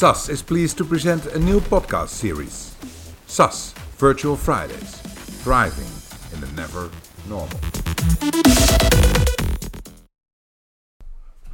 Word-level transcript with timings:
SAS 0.00 0.30
is 0.30 0.40
pleased 0.40 0.78
to 0.78 0.84
present 0.86 1.26
a 1.26 1.38
new 1.38 1.60
podcast 1.60 2.08
series 2.08 2.74
SAS 3.26 3.74
Virtual 3.98 4.34
Fridays 4.34 4.96
Thriving 5.44 5.92
in 6.32 6.40
the 6.40 6.46
Never 6.56 6.90
Normal. 7.28 7.60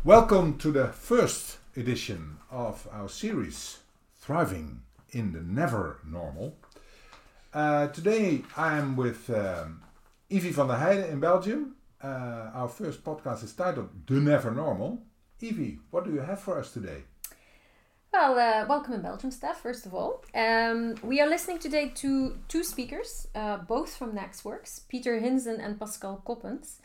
Welcome 0.05 0.59
to 0.59 0.71
the 0.71 0.87
first 0.87 1.59
edition 1.77 2.37
of 2.49 2.87
our 2.93 3.09
series 3.09 3.79
Thriving 4.15 4.83
in 5.11 5.33
the 5.33 5.41
Never 5.41 5.99
Normal. 6.09 6.57
Uh, 7.53 7.89
today 7.89 8.45
I 8.57 8.79
am 8.79 8.95
with 8.95 9.29
um, 9.29 9.83
Evie 10.31 10.53
van 10.53 10.69
der 10.69 10.77
Heijden 10.77 11.11
in 11.11 11.19
Belgium. 11.19 11.75
Uh, 12.01 12.53
our 12.55 12.69
first 12.69 13.03
podcast 13.03 13.43
is 13.43 13.53
titled 13.55 13.89
The 14.07 14.21
Never 14.21 14.53
Normal. 14.53 15.03
Evie, 15.41 15.81
what 15.91 16.05
do 16.05 16.13
you 16.13 16.21
have 16.21 16.41
for 16.41 16.61
us 16.61 16.73
today? 16.73 17.03
Well, 18.19 18.39
uh, 18.39 18.67
welcome 18.67 18.95
in 18.95 19.03
Belgium, 19.03 19.31
Steph, 19.31 19.61
first 19.61 19.85
of 19.85 19.95
all. 19.95 20.25
Um, 20.35 20.95
we 21.03 21.21
are 21.21 21.29
listening 21.29 21.59
today 21.59 21.91
to 21.97 22.39
two 22.49 22.65
speakers, 22.65 23.29
uh, 23.35 23.59
both 23.59 23.95
from 23.95 24.13
nexxworks, 24.13 24.89
Peter 24.89 25.21
Hinssen 25.21 25.63
and 25.63 25.79
Pascal 25.79 26.23
Coppens. 26.27 26.79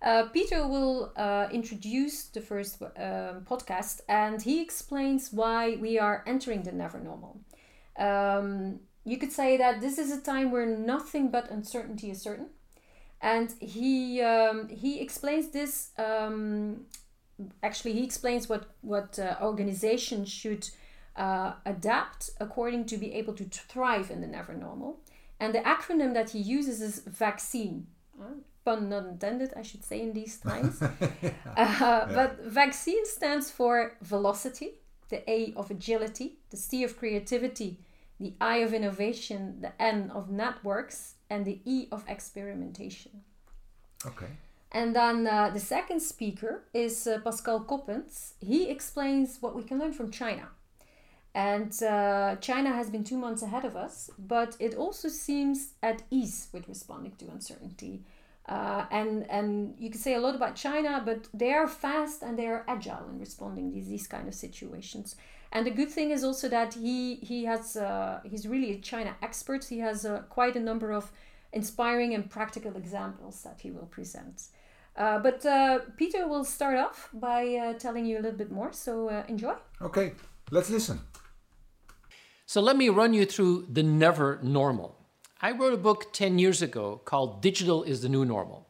Uh, 0.00 0.28
Peter 0.32 0.64
will 0.68 1.12
uh, 1.16 1.48
introduce 1.50 2.26
the 2.28 2.40
first 2.40 2.80
um, 2.80 3.44
podcast 3.50 4.02
and 4.08 4.40
he 4.40 4.62
explains 4.62 5.32
why 5.32 5.74
we 5.80 5.98
are 5.98 6.22
entering 6.24 6.62
the 6.62 6.70
never 6.70 7.00
normal. 7.00 7.40
Um, 7.98 8.78
you 9.04 9.18
could 9.18 9.32
say 9.32 9.56
that 9.56 9.80
this 9.80 9.98
is 9.98 10.12
a 10.12 10.20
time 10.20 10.52
where 10.52 10.66
nothing 10.66 11.32
but 11.32 11.50
uncertainty 11.50 12.12
is 12.12 12.22
certain. 12.22 12.50
And 13.20 13.52
he, 13.58 14.22
um, 14.22 14.68
he 14.68 15.00
explains 15.00 15.48
this 15.48 15.90
um, 15.98 16.86
actually 17.62 17.92
he 17.92 18.04
explains 18.04 18.48
what 18.48 18.64
what 18.80 19.18
uh, 19.18 19.36
organizations 19.42 20.28
should 20.28 20.68
uh, 21.16 21.52
adapt 21.64 22.30
according 22.40 22.84
to 22.86 22.96
be 22.96 23.14
able 23.14 23.34
to 23.34 23.44
thrive 23.44 24.10
in 24.10 24.20
the 24.20 24.26
never 24.26 24.54
normal. 24.54 25.00
And 25.38 25.54
the 25.54 25.60
acronym 25.60 26.14
that 26.14 26.30
he 26.30 26.38
uses 26.38 26.80
is 26.80 27.00
vaccine. 27.00 27.86
Uh, 28.20 28.40
pun 28.64 28.88
not 28.88 29.06
intended 29.06 29.52
i 29.56 29.62
should 29.62 29.84
say 29.84 30.00
in 30.02 30.12
these 30.12 30.36
times. 30.38 30.82
Uh, 31.62 31.64
yeah. 31.64 32.06
but 32.18 32.30
vaccine 32.44 33.04
stands 33.06 33.50
for 33.50 33.96
velocity 34.02 34.70
the 35.08 35.20
a 35.30 35.54
of 35.56 35.70
agility 35.70 36.28
the 36.50 36.56
c 36.56 36.84
of 36.84 36.98
creativity 36.98 37.78
the 38.20 38.34
i 38.40 38.56
of 38.66 38.74
innovation 38.74 39.40
the 39.64 39.72
n 39.80 40.10
of 40.18 40.30
networks 40.30 41.14
and 41.30 41.44
the 41.44 41.60
e 41.64 41.88
of 41.92 42.04
experimentation. 42.08 43.12
Okay 44.04 44.32
and 44.76 44.94
then 44.94 45.26
uh, 45.26 45.48
the 45.48 45.58
second 45.58 46.00
speaker 46.00 46.64
is 46.74 47.06
uh, 47.06 47.18
Pascal 47.24 47.60
Coppens. 47.60 48.34
He 48.40 48.68
explains 48.68 49.38
what 49.40 49.56
we 49.56 49.62
can 49.62 49.78
learn 49.78 49.94
from 49.94 50.10
China. 50.10 50.48
And 51.34 51.72
uh, 51.82 52.36
China 52.42 52.70
has 52.72 52.90
been 52.90 53.02
two 53.02 53.16
months 53.16 53.40
ahead 53.40 53.64
of 53.64 53.74
us, 53.74 54.10
but 54.18 54.54
it 54.60 54.74
also 54.74 55.08
seems 55.08 55.72
at 55.82 56.02
ease 56.10 56.48
with 56.52 56.68
responding 56.68 57.12
to 57.20 57.24
uncertainty. 57.30 58.04
Uh, 58.46 58.84
and 58.90 59.24
and 59.30 59.74
you 59.78 59.88
can 59.88 59.98
say 59.98 60.14
a 60.14 60.20
lot 60.20 60.34
about 60.34 60.56
China, 60.56 61.02
but 61.02 61.20
they 61.32 61.54
are 61.54 61.68
fast 61.68 62.22
and 62.22 62.38
they 62.38 62.46
are 62.46 62.62
agile 62.68 63.08
in 63.08 63.18
responding 63.18 63.70
to 63.70 63.74
these, 63.76 63.88
these 63.88 64.06
kind 64.06 64.28
of 64.28 64.34
situations. 64.34 65.16
And 65.52 65.64
the 65.66 65.70
good 65.70 65.90
thing 65.90 66.10
is 66.10 66.22
also 66.22 66.50
that 66.50 66.74
he 66.74 67.14
he 67.30 67.46
has 67.46 67.78
uh, 67.78 68.20
he's 68.30 68.46
really 68.46 68.72
a 68.72 68.78
China 68.78 69.16
expert. 69.22 69.64
He 69.64 69.78
has 69.78 70.04
uh, 70.04 70.24
quite 70.28 70.54
a 70.54 70.60
number 70.60 70.92
of 70.92 71.12
inspiring 71.52 72.12
and 72.12 72.28
practical 72.28 72.76
examples 72.76 73.42
that 73.42 73.60
he 73.62 73.70
will 73.70 73.86
present. 73.86 74.48
Uh, 74.96 75.18
but 75.18 75.44
uh, 75.44 75.80
Peter 75.96 76.26
will 76.26 76.44
start 76.44 76.78
off 76.78 77.10
by 77.12 77.54
uh, 77.54 77.72
telling 77.74 78.06
you 78.06 78.16
a 78.16 78.22
little 78.22 78.38
bit 78.38 78.50
more, 78.50 78.72
so 78.72 79.08
uh, 79.08 79.24
enjoy. 79.28 79.54
Okay, 79.82 80.12
let's 80.50 80.70
listen. 80.70 81.00
So, 82.46 82.60
let 82.60 82.76
me 82.76 82.88
run 82.88 83.12
you 83.12 83.26
through 83.26 83.66
the 83.70 83.82
never 83.82 84.38
normal. 84.42 84.96
I 85.42 85.50
wrote 85.50 85.74
a 85.74 85.76
book 85.76 86.12
10 86.12 86.38
years 86.38 86.62
ago 86.62 87.00
called 87.04 87.42
Digital 87.42 87.82
is 87.82 88.00
the 88.00 88.08
New 88.08 88.24
Normal. 88.24 88.66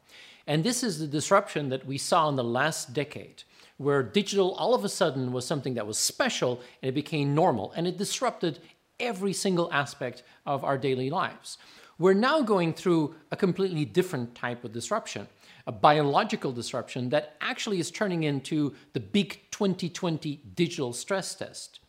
And 0.47 0.65
this 0.65 0.83
is 0.83 0.99
the 0.99 1.07
disruption 1.07 1.69
that 1.69 1.87
we 1.87 1.99
saw 1.99 2.29
in 2.29 2.37
the 2.37 2.45
last 2.45 2.93
decade, 2.93 3.45
where 3.77 4.03
digital 4.03 4.53
all 4.55 4.75
of 4.75 4.85
a 4.85 4.89
sudden 4.89 5.33
was 5.33 5.45
something 5.45 5.75
that 5.75 5.87
was 5.87 5.99
special 5.99 6.61
and 6.83 6.89
it 6.89 6.95
became 6.95 7.35
normal 7.35 7.73
and 7.73 7.87
it 7.87 7.99
disrupted 7.99 8.59
every 8.99 9.33
single 9.33 9.73
aspect 9.73 10.23
of 10.45 10.65
our 10.65 10.79
daily 10.79 11.11
lives. 11.11 11.59
We're 11.99 12.15
now 12.15 12.43
going 12.43 12.75
through 12.75 13.15
a 13.31 13.37
completely 13.37 13.85
different 13.85 14.35
type 14.35 14.65
of 14.65 14.73
disruption 14.73 15.29
a 15.67 15.73
biological 15.73 16.53
disruption 16.53 17.09
that 17.11 17.37
actually 17.41 17.81
is 17.81 17.91
turning 17.91 18.23
into 18.23 18.75
the 18.93 19.01
big 19.01 19.41
2020 19.51 20.41
digital 20.55 20.93
stress 20.93 21.35
test. 21.35 21.81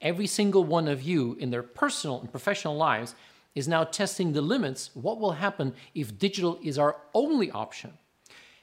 Every 0.00 0.26
single 0.26 0.64
one 0.64 0.88
of 0.88 1.02
you 1.02 1.36
in 1.38 1.50
their 1.50 1.62
personal 1.62 2.20
and 2.20 2.30
professional 2.30 2.76
lives 2.76 3.14
is 3.54 3.68
now 3.68 3.84
testing 3.84 4.32
the 4.32 4.40
limits. 4.40 4.90
What 4.94 5.18
will 5.18 5.32
happen 5.32 5.74
if 5.94 6.18
digital 6.18 6.58
is 6.62 6.78
our 6.78 6.96
only 7.12 7.50
option? 7.50 7.92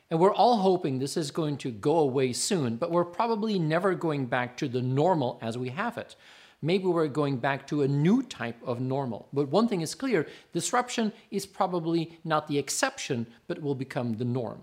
And 0.09 0.19
we're 0.19 0.33
all 0.33 0.57
hoping 0.57 0.97
this 0.97 1.17
is 1.17 1.31
going 1.31 1.57
to 1.57 1.71
go 1.71 1.99
away 1.99 2.33
soon, 2.33 2.77
but 2.77 2.91
we're 2.91 3.05
probably 3.05 3.59
never 3.59 3.93
going 3.93 4.25
back 4.25 4.55
to 4.57 4.67
the 4.67 4.81
normal 4.81 5.37
as 5.41 5.57
we 5.57 5.69
have 5.69 5.97
it 5.97 6.15
maybe 6.61 6.85
we're 6.85 7.07
going 7.07 7.37
back 7.37 7.67
to 7.67 7.83
a 7.83 7.87
new 7.87 8.23
type 8.23 8.57
of 8.65 8.79
normal. 8.79 9.27
But 9.33 9.49
one 9.49 9.67
thing 9.67 9.81
is 9.81 9.95
clear 9.95 10.27
disruption 10.53 11.13
is 11.31 11.45
probably 11.45 12.17
not 12.23 12.47
the 12.47 12.57
exception, 12.57 13.27
but 13.47 13.61
will 13.61 13.75
become 13.75 14.13
the 14.13 14.25
norm. 14.25 14.61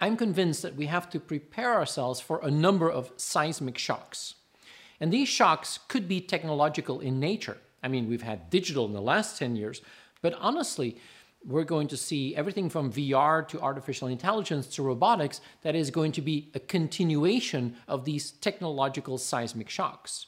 I'm 0.00 0.16
convinced 0.16 0.62
that 0.62 0.76
we 0.76 0.86
have 0.86 1.08
to 1.10 1.20
prepare 1.20 1.74
ourselves 1.74 2.20
for 2.20 2.40
a 2.42 2.50
number 2.50 2.90
of 2.90 3.12
seismic 3.16 3.78
shocks. 3.78 4.34
And 5.00 5.12
these 5.12 5.28
shocks 5.28 5.78
could 5.88 6.08
be 6.08 6.20
technological 6.20 7.00
in 7.00 7.20
nature. 7.20 7.58
I 7.82 7.88
mean, 7.88 8.08
we've 8.08 8.22
had 8.22 8.50
digital 8.50 8.86
in 8.86 8.92
the 8.92 9.00
last 9.00 9.38
10 9.38 9.56
years, 9.56 9.82
but 10.22 10.34
honestly, 10.34 10.98
we're 11.46 11.64
going 11.64 11.88
to 11.88 11.96
see 11.96 12.34
everything 12.34 12.70
from 12.70 12.90
VR 12.90 13.46
to 13.48 13.60
artificial 13.60 14.08
intelligence 14.08 14.66
to 14.68 14.82
robotics 14.82 15.40
that 15.62 15.74
is 15.74 15.90
going 15.90 16.12
to 16.12 16.22
be 16.22 16.48
a 16.54 16.60
continuation 16.60 17.76
of 17.86 18.04
these 18.04 18.30
technological 18.30 19.18
seismic 19.18 19.68
shocks. 19.68 20.26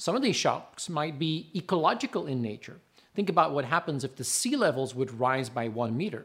Some 0.00 0.16
of 0.16 0.22
these 0.22 0.36
shocks 0.36 0.88
might 0.88 1.18
be 1.18 1.50
ecological 1.54 2.26
in 2.26 2.40
nature. 2.40 2.80
Think 3.14 3.28
about 3.28 3.52
what 3.52 3.66
happens 3.66 4.02
if 4.02 4.16
the 4.16 4.24
sea 4.24 4.56
levels 4.56 4.94
would 4.94 5.20
rise 5.20 5.50
by 5.50 5.68
one 5.68 5.94
meter. 5.94 6.24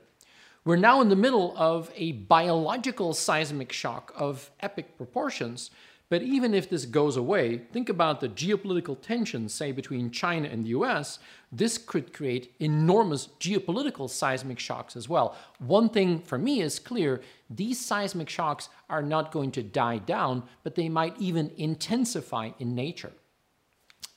We're 0.63 0.78
now 0.78 1.02
in 1.02 1.09
the 1.09 1.16
middle 1.18 1.53
of 1.58 1.91
a 1.94 2.14
biological 2.14 3.14
seismic 3.14 3.74
shock 3.74 4.14
of 4.16 4.50
epic 4.62 4.96
proportions. 4.96 5.72
But 6.08 6.22
even 6.22 6.53
if 6.53 6.69
this 6.69 6.85
goes 6.85 7.18
away, 7.18 7.58
think 7.74 7.90
about 7.90 8.22
the 8.22 8.30
geopolitical 8.30 9.02
tensions, 9.02 9.53
say, 9.53 9.74
between 9.74 10.09
China 10.09 10.47
and 10.47 10.64
the 10.64 10.69
US. 10.69 11.19
This 11.52 11.78
could 11.78 12.14
create 12.14 12.53
enormous 12.59 13.28
geopolitical 13.41 14.09
seismic 14.09 14.58
shocks 14.58 14.96
as 14.96 15.09
well. 15.09 15.35
One 15.59 15.90
thing 15.90 16.22
for 16.22 16.38
me 16.38 16.62
is 16.62 16.80
clear 16.80 17.19
these 17.50 17.85
seismic 17.85 18.30
shocks 18.30 18.69
are 18.90 19.03
not 19.03 19.34
going 19.34 19.52
to 19.52 19.64
die 19.64 19.97
down, 19.97 20.44
but 20.64 20.75
they 20.75 20.88
might 20.88 21.19
even 21.19 21.52
intensify 21.58 22.52
in 22.58 22.74
nature 22.74 23.12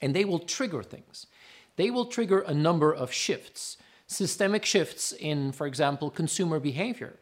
and 0.01 0.15
they 0.15 0.25
will 0.25 0.39
trigger 0.39 0.83
things. 0.83 1.27
They 1.77 1.91
will 1.91 2.07
trigger 2.07 2.41
a 2.41 2.55
number 2.55 2.93
of 2.93 3.13
shifts, 3.13 3.77
systemic 4.07 4.65
shifts 4.65 5.13
in, 5.13 5.53
for 5.53 5.67
example, 5.67 6.11
consumer 6.11 6.59
behavior. 6.59 7.19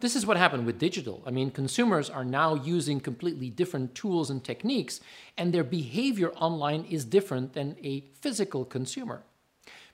This 0.00 0.16
is 0.16 0.26
what 0.26 0.36
happened 0.36 0.66
with 0.66 0.80
digital. 0.80 1.22
I 1.24 1.30
mean, 1.30 1.52
consumers 1.52 2.10
are 2.10 2.24
now 2.24 2.54
using 2.54 2.98
completely 2.98 3.50
different 3.50 3.94
tools 3.94 4.30
and 4.30 4.42
techniques, 4.42 5.00
and 5.38 5.52
their 5.52 5.62
behavior 5.62 6.32
online 6.32 6.84
is 6.90 7.04
different 7.04 7.52
than 7.52 7.76
a 7.82 8.00
physical 8.20 8.64
consumer. 8.64 9.22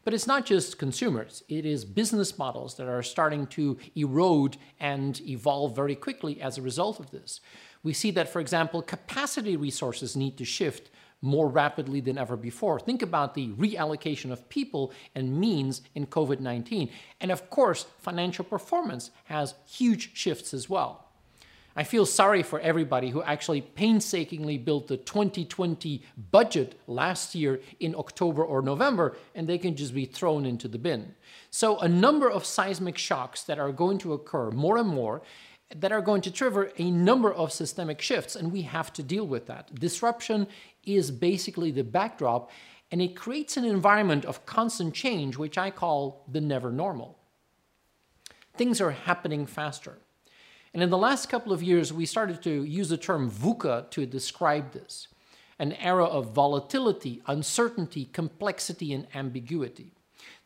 But 0.04 0.14
it's 0.14 0.26
not 0.26 0.46
just 0.46 0.78
consumers, 0.78 1.42
it 1.48 1.66
is 1.66 1.84
business 1.84 2.38
models 2.38 2.76
that 2.76 2.88
are 2.88 3.02
starting 3.02 3.46
to 3.48 3.76
erode 3.94 4.56
and 4.80 5.20
evolve 5.20 5.76
very 5.76 5.94
quickly 5.94 6.40
as 6.40 6.56
a 6.56 6.62
result 6.62 6.98
of 7.00 7.10
this. 7.10 7.42
We 7.82 7.92
see 7.92 8.10
that, 8.12 8.32
for 8.32 8.40
example, 8.40 8.80
capacity 8.80 9.56
resources 9.56 10.16
need 10.16 10.38
to 10.38 10.46
shift 10.46 10.90
more 11.20 11.48
rapidly 11.48 12.00
than 12.00 12.18
ever 12.18 12.36
before. 12.36 12.78
Think 12.78 13.02
about 13.02 13.34
the 13.34 13.48
reallocation 13.50 14.30
of 14.30 14.48
people 14.48 14.92
and 15.14 15.38
means 15.38 15.82
in 15.94 16.06
COVID 16.06 16.40
19. 16.40 16.90
And 17.20 17.30
of 17.30 17.50
course, 17.50 17.86
financial 17.98 18.44
performance 18.44 19.10
has 19.24 19.54
huge 19.66 20.16
shifts 20.16 20.54
as 20.54 20.68
well. 20.68 21.08
I 21.78 21.84
feel 21.84 22.06
sorry 22.06 22.42
for 22.42 22.58
everybody 22.58 23.10
who 23.10 23.22
actually 23.22 23.60
painstakingly 23.60 24.58
built 24.58 24.88
the 24.88 24.96
2020 24.96 26.02
budget 26.32 26.74
last 26.88 27.36
year 27.36 27.60
in 27.78 27.94
October 27.94 28.42
or 28.44 28.62
November, 28.62 29.16
and 29.36 29.48
they 29.48 29.58
can 29.58 29.76
just 29.76 29.94
be 29.94 30.04
thrown 30.04 30.44
into 30.44 30.66
the 30.66 30.76
bin. 30.76 31.14
So, 31.50 31.78
a 31.78 31.86
number 31.86 32.28
of 32.28 32.44
seismic 32.44 32.98
shocks 32.98 33.44
that 33.44 33.60
are 33.60 33.70
going 33.70 33.98
to 33.98 34.12
occur 34.12 34.50
more 34.50 34.76
and 34.76 34.88
more 34.88 35.22
that 35.74 35.92
are 35.92 36.00
going 36.00 36.22
to 36.22 36.30
trigger 36.30 36.72
a 36.78 36.90
number 36.90 37.32
of 37.32 37.52
systemic 37.52 38.00
shifts, 38.00 38.34
and 38.34 38.50
we 38.50 38.62
have 38.62 38.92
to 38.94 39.02
deal 39.02 39.26
with 39.26 39.46
that. 39.46 39.74
Disruption 39.74 40.46
is 40.84 41.10
basically 41.10 41.70
the 41.70 41.84
backdrop, 41.84 42.50
and 42.90 43.02
it 43.02 43.14
creates 43.14 43.56
an 43.56 43.64
environment 43.64 44.24
of 44.24 44.46
constant 44.46 44.94
change, 44.94 45.36
which 45.36 45.58
I 45.58 45.70
call 45.70 46.24
the 46.26 46.40
never 46.40 46.72
normal. 46.72 47.18
Things 48.56 48.80
are 48.80 48.92
happening 48.92 49.44
faster. 49.46 49.98
And 50.72 50.82
in 50.82 50.90
the 50.90 50.98
last 50.98 51.28
couple 51.28 51.52
of 51.52 51.62
years, 51.62 51.92
we 51.92 52.06
started 52.06 52.42
to 52.42 52.64
use 52.64 52.88
the 52.88 52.96
term 52.96 53.30
VUCA 53.30 53.90
to 53.90 54.06
describe 54.06 54.72
this. 54.72 55.08
an 55.58 55.72
era 55.74 56.04
of 56.04 56.32
volatility, 56.32 57.20
uncertainty, 57.26 58.04
complexity, 58.06 58.92
and 58.92 59.06
ambiguity. 59.14 59.92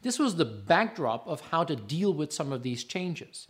This 0.00 0.18
was 0.18 0.36
the 0.36 0.44
backdrop 0.44 1.26
of 1.26 1.40
how 1.52 1.64
to 1.64 1.76
deal 1.76 2.12
with 2.12 2.32
some 2.32 2.52
of 2.52 2.62
these 2.62 2.84
changes. 2.84 3.46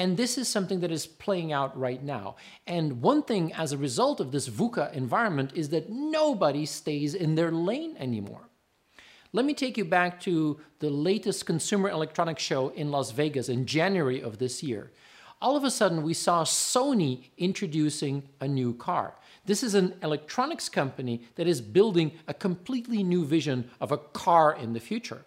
And 0.00 0.16
this 0.16 0.38
is 0.38 0.48
something 0.48 0.80
that 0.80 0.90
is 0.90 1.06
playing 1.06 1.52
out 1.52 1.78
right 1.78 2.02
now. 2.02 2.36
And 2.66 3.02
one 3.02 3.22
thing 3.22 3.52
as 3.52 3.72
a 3.72 3.76
result 3.76 4.18
of 4.18 4.32
this 4.32 4.48
VUCA 4.48 4.94
environment 4.94 5.52
is 5.54 5.68
that 5.68 5.90
nobody 5.90 6.64
stays 6.64 7.14
in 7.14 7.34
their 7.34 7.50
lane 7.50 7.98
anymore. 7.98 8.48
Let 9.34 9.44
me 9.44 9.52
take 9.52 9.76
you 9.76 9.84
back 9.84 10.18
to 10.20 10.58
the 10.78 10.88
latest 10.88 11.44
Consumer 11.44 11.90
Electronics 11.90 12.42
Show 12.42 12.70
in 12.70 12.90
Las 12.90 13.10
Vegas 13.10 13.50
in 13.50 13.66
January 13.66 14.22
of 14.22 14.38
this 14.38 14.62
year. 14.62 14.90
All 15.42 15.54
of 15.54 15.64
a 15.64 15.70
sudden, 15.70 16.02
we 16.02 16.14
saw 16.14 16.44
Sony 16.44 17.24
introducing 17.36 18.22
a 18.40 18.48
new 18.48 18.72
car. 18.72 19.16
This 19.44 19.62
is 19.62 19.74
an 19.74 19.96
electronics 20.02 20.70
company 20.70 21.24
that 21.34 21.46
is 21.46 21.60
building 21.60 22.12
a 22.26 22.32
completely 22.32 23.02
new 23.02 23.26
vision 23.26 23.68
of 23.82 23.92
a 23.92 23.98
car 23.98 24.56
in 24.56 24.72
the 24.72 24.80
future. 24.80 25.26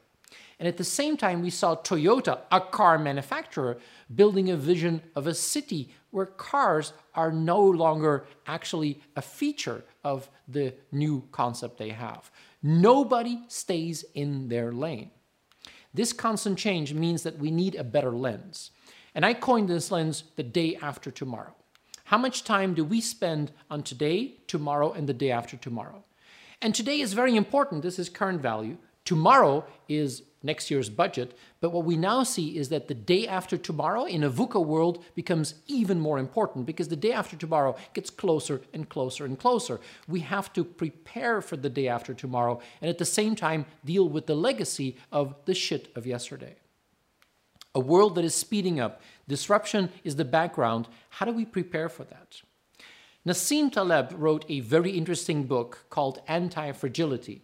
And 0.60 0.68
at 0.68 0.78
the 0.78 0.84
same 0.84 1.18
time, 1.18 1.42
we 1.42 1.50
saw 1.50 1.76
Toyota, 1.76 2.40
a 2.52 2.62
car 2.62 2.98
manufacturer, 2.98 3.78
building 4.14 4.50
a 4.50 4.58
vision 4.58 5.02
of 5.16 5.28
a 5.28 5.34
city 5.34 5.94
where 6.12 6.26
cars 6.26 6.94
are 7.16 7.32
no 7.32 7.60
longer 7.60 8.26
actually 8.46 9.02
a 9.16 9.22
feature 9.22 9.84
of 10.04 10.30
the 10.48 10.74
new 10.92 11.28
concept 11.32 11.78
they 11.78 11.90
have. 11.90 12.30
Nobody 12.62 13.40
stays 13.48 14.06
in 14.14 14.48
their 14.48 14.72
lane. 14.72 15.10
This 15.94 16.14
constant 16.14 16.58
change 16.58 16.94
means 16.94 17.24
that 17.24 17.40
we 17.40 17.52
need 17.52 17.76
a 17.76 17.84
better 17.84 18.12
lens. 18.12 18.72
And 19.16 19.26
I 19.26 19.34
coined 19.34 19.70
this 19.70 19.92
lens 19.92 20.24
the 20.36 20.44
day 20.44 20.76
after 20.82 21.12
tomorrow. 21.12 21.56
How 22.06 22.18
much 22.18 22.44
time 22.44 22.74
do 22.74 22.84
we 22.84 23.02
spend 23.02 23.52
on 23.70 23.84
today, 23.84 24.36
tomorrow, 24.48 24.92
and 24.92 25.08
the 25.08 25.14
day 25.14 25.32
after 25.32 25.58
tomorrow? 25.58 26.04
And 26.62 26.74
today 26.74 27.00
is 27.00 27.14
very 27.14 27.36
important. 27.36 27.82
This 27.82 28.00
is 28.00 28.10
current 28.10 28.42
value. 28.42 28.78
Tomorrow 29.06 29.66
is 29.88 30.24
next 30.44 30.70
year's 30.70 30.90
budget. 30.90 31.36
But 31.62 31.72
what 31.72 31.86
we 31.86 31.96
now 31.96 32.24
see 32.24 32.58
is 32.58 32.70
that 32.70 32.88
the 32.88 32.94
day 32.94 33.28
after 33.28 33.58
tomorrow 33.58 34.04
in 34.04 34.24
a 34.24 34.30
VUCA 34.30 34.64
world 34.64 35.04
becomes 35.16 35.56
even 35.68 36.00
more 36.00 36.20
important 36.20 36.66
because 36.66 36.90
the 36.90 36.96
day 36.96 37.14
after 37.14 37.36
tomorrow 37.36 37.76
gets 37.94 38.10
closer 38.10 38.62
and 38.74 38.88
closer 38.90 39.26
and 39.26 39.40
closer. 39.40 39.80
We 40.08 40.20
have 40.20 40.52
to 40.54 40.64
prepare 40.64 41.42
for 41.42 41.56
the 41.56 41.70
day 41.70 41.88
after 41.88 42.14
tomorrow 42.14 42.60
and 42.82 42.90
at 42.90 42.98
the 42.98 43.06
same 43.06 43.36
time 43.36 43.66
deal 43.86 44.08
with 44.08 44.28
the 44.28 44.36
legacy 44.36 44.98
of 45.12 45.36
the 45.46 45.56
shit 45.56 45.92
of 45.96 46.06
yesterday. 46.06 46.56
A 47.76 47.80
world 47.80 48.16
that 48.16 48.26
is 48.26 48.36
speeding 48.36 48.80
up, 48.80 49.02
disruption 49.28 49.90
is 50.04 50.18
the 50.18 50.26
background. 50.26 50.88
How 51.10 51.26
do 51.26 51.32
we 51.32 51.46
prepare 51.46 51.90
for 51.90 52.04
that? 52.04 52.42
Nassim 53.26 53.72
Taleb 53.72 54.14
wrote 54.16 54.46
a 54.50 54.60
very 54.60 54.92
interesting 54.92 55.46
book 55.46 55.86
called 55.90 56.22
Anti 56.28 56.72
Fragility 56.74 57.42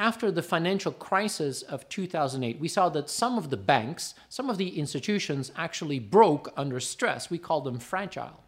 after 0.00 0.30
the 0.30 0.42
financial 0.42 0.92
crisis 0.92 1.60
of 1.60 1.86
2008, 1.90 2.58
we 2.58 2.68
saw 2.68 2.88
that 2.88 3.10
some 3.10 3.36
of 3.36 3.50
the 3.50 3.56
banks, 3.58 4.14
some 4.30 4.48
of 4.48 4.56
the 4.56 4.78
institutions 4.78 5.52
actually 5.56 5.98
broke 5.98 6.50
under 6.56 6.80
stress. 6.80 7.28
We 7.28 7.36
call 7.36 7.60
them 7.60 7.78
fragile. 7.78 8.42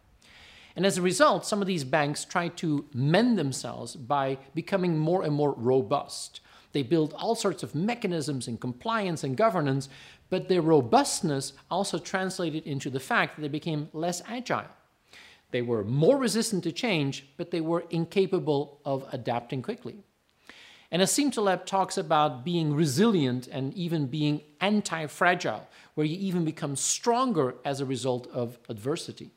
And 0.75 0.83
as 0.83 0.97
a 0.97 1.03
result, 1.03 1.45
some 1.45 1.61
of 1.61 1.67
these 1.67 1.83
banks 1.83 2.25
tried 2.25 2.57
to 2.57 2.85
mend 2.91 3.37
themselves 3.37 3.95
by 3.95 4.39
becoming 4.55 4.97
more 4.97 5.23
and 5.23 5.35
more 5.35 5.53
robust. 5.53 6.41
They 6.71 6.81
built 6.81 7.13
all 7.13 7.35
sorts 7.35 7.61
of 7.61 7.75
mechanisms 7.75 8.47
in 8.47 8.57
compliance 8.57 9.23
and 9.23 9.37
governance, 9.37 9.89
but 10.31 10.49
their 10.49 10.63
robustness 10.63 11.53
also 11.69 11.99
translated 11.99 12.65
into 12.65 12.89
the 12.89 12.99
fact 12.99 13.35
that 13.35 13.43
they 13.43 13.47
became 13.47 13.89
less 13.93 14.23
agile. 14.27 14.65
They 15.51 15.61
were 15.61 15.83
more 15.83 16.17
resistant 16.17 16.63
to 16.63 16.71
change, 16.71 17.27
but 17.37 17.51
they 17.51 17.61
were 17.61 17.85
incapable 17.91 18.79
of 18.83 19.05
adapting 19.13 19.61
quickly. 19.61 20.03
And 20.93 21.01
Nassim 21.01 21.33
Taleb 21.33 21.65
talks 21.65 21.97
about 21.97 22.45
being 22.45 22.75
resilient 22.75 23.47
and 23.47 23.73
even 23.73 24.05
being 24.05 24.41
anti 24.61 25.07
fragile, 25.07 25.67
where 25.95 26.05
you 26.05 26.15
even 26.19 26.45
become 26.45 26.75
stronger 26.75 27.55
as 27.65 27.81
a 27.81 27.85
result 27.85 28.27
of 28.27 28.59
adversity. 28.69 29.31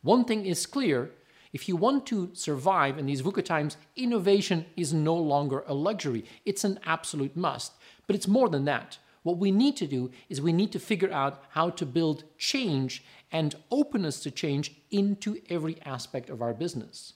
One 0.00 0.24
thing 0.24 0.44
is 0.44 0.66
clear 0.66 1.12
if 1.52 1.68
you 1.68 1.76
want 1.76 2.04
to 2.06 2.30
survive 2.32 2.98
in 2.98 3.06
these 3.06 3.22
VUCA 3.22 3.44
times, 3.44 3.76
innovation 3.94 4.66
is 4.76 4.92
no 4.92 5.14
longer 5.14 5.62
a 5.68 5.74
luxury, 5.74 6.24
it's 6.44 6.64
an 6.64 6.80
absolute 6.84 7.36
must. 7.36 7.74
But 8.08 8.16
it's 8.16 8.26
more 8.26 8.48
than 8.48 8.64
that. 8.64 8.98
What 9.22 9.38
we 9.38 9.52
need 9.52 9.76
to 9.76 9.86
do 9.86 10.10
is 10.28 10.40
we 10.40 10.52
need 10.52 10.72
to 10.72 10.80
figure 10.80 11.12
out 11.12 11.44
how 11.50 11.70
to 11.70 11.86
build 11.86 12.24
change 12.38 13.04
and 13.30 13.54
openness 13.70 14.18
to 14.24 14.32
change 14.32 14.74
into 14.90 15.40
every 15.48 15.80
aspect 15.82 16.28
of 16.28 16.42
our 16.42 16.52
business. 16.52 17.12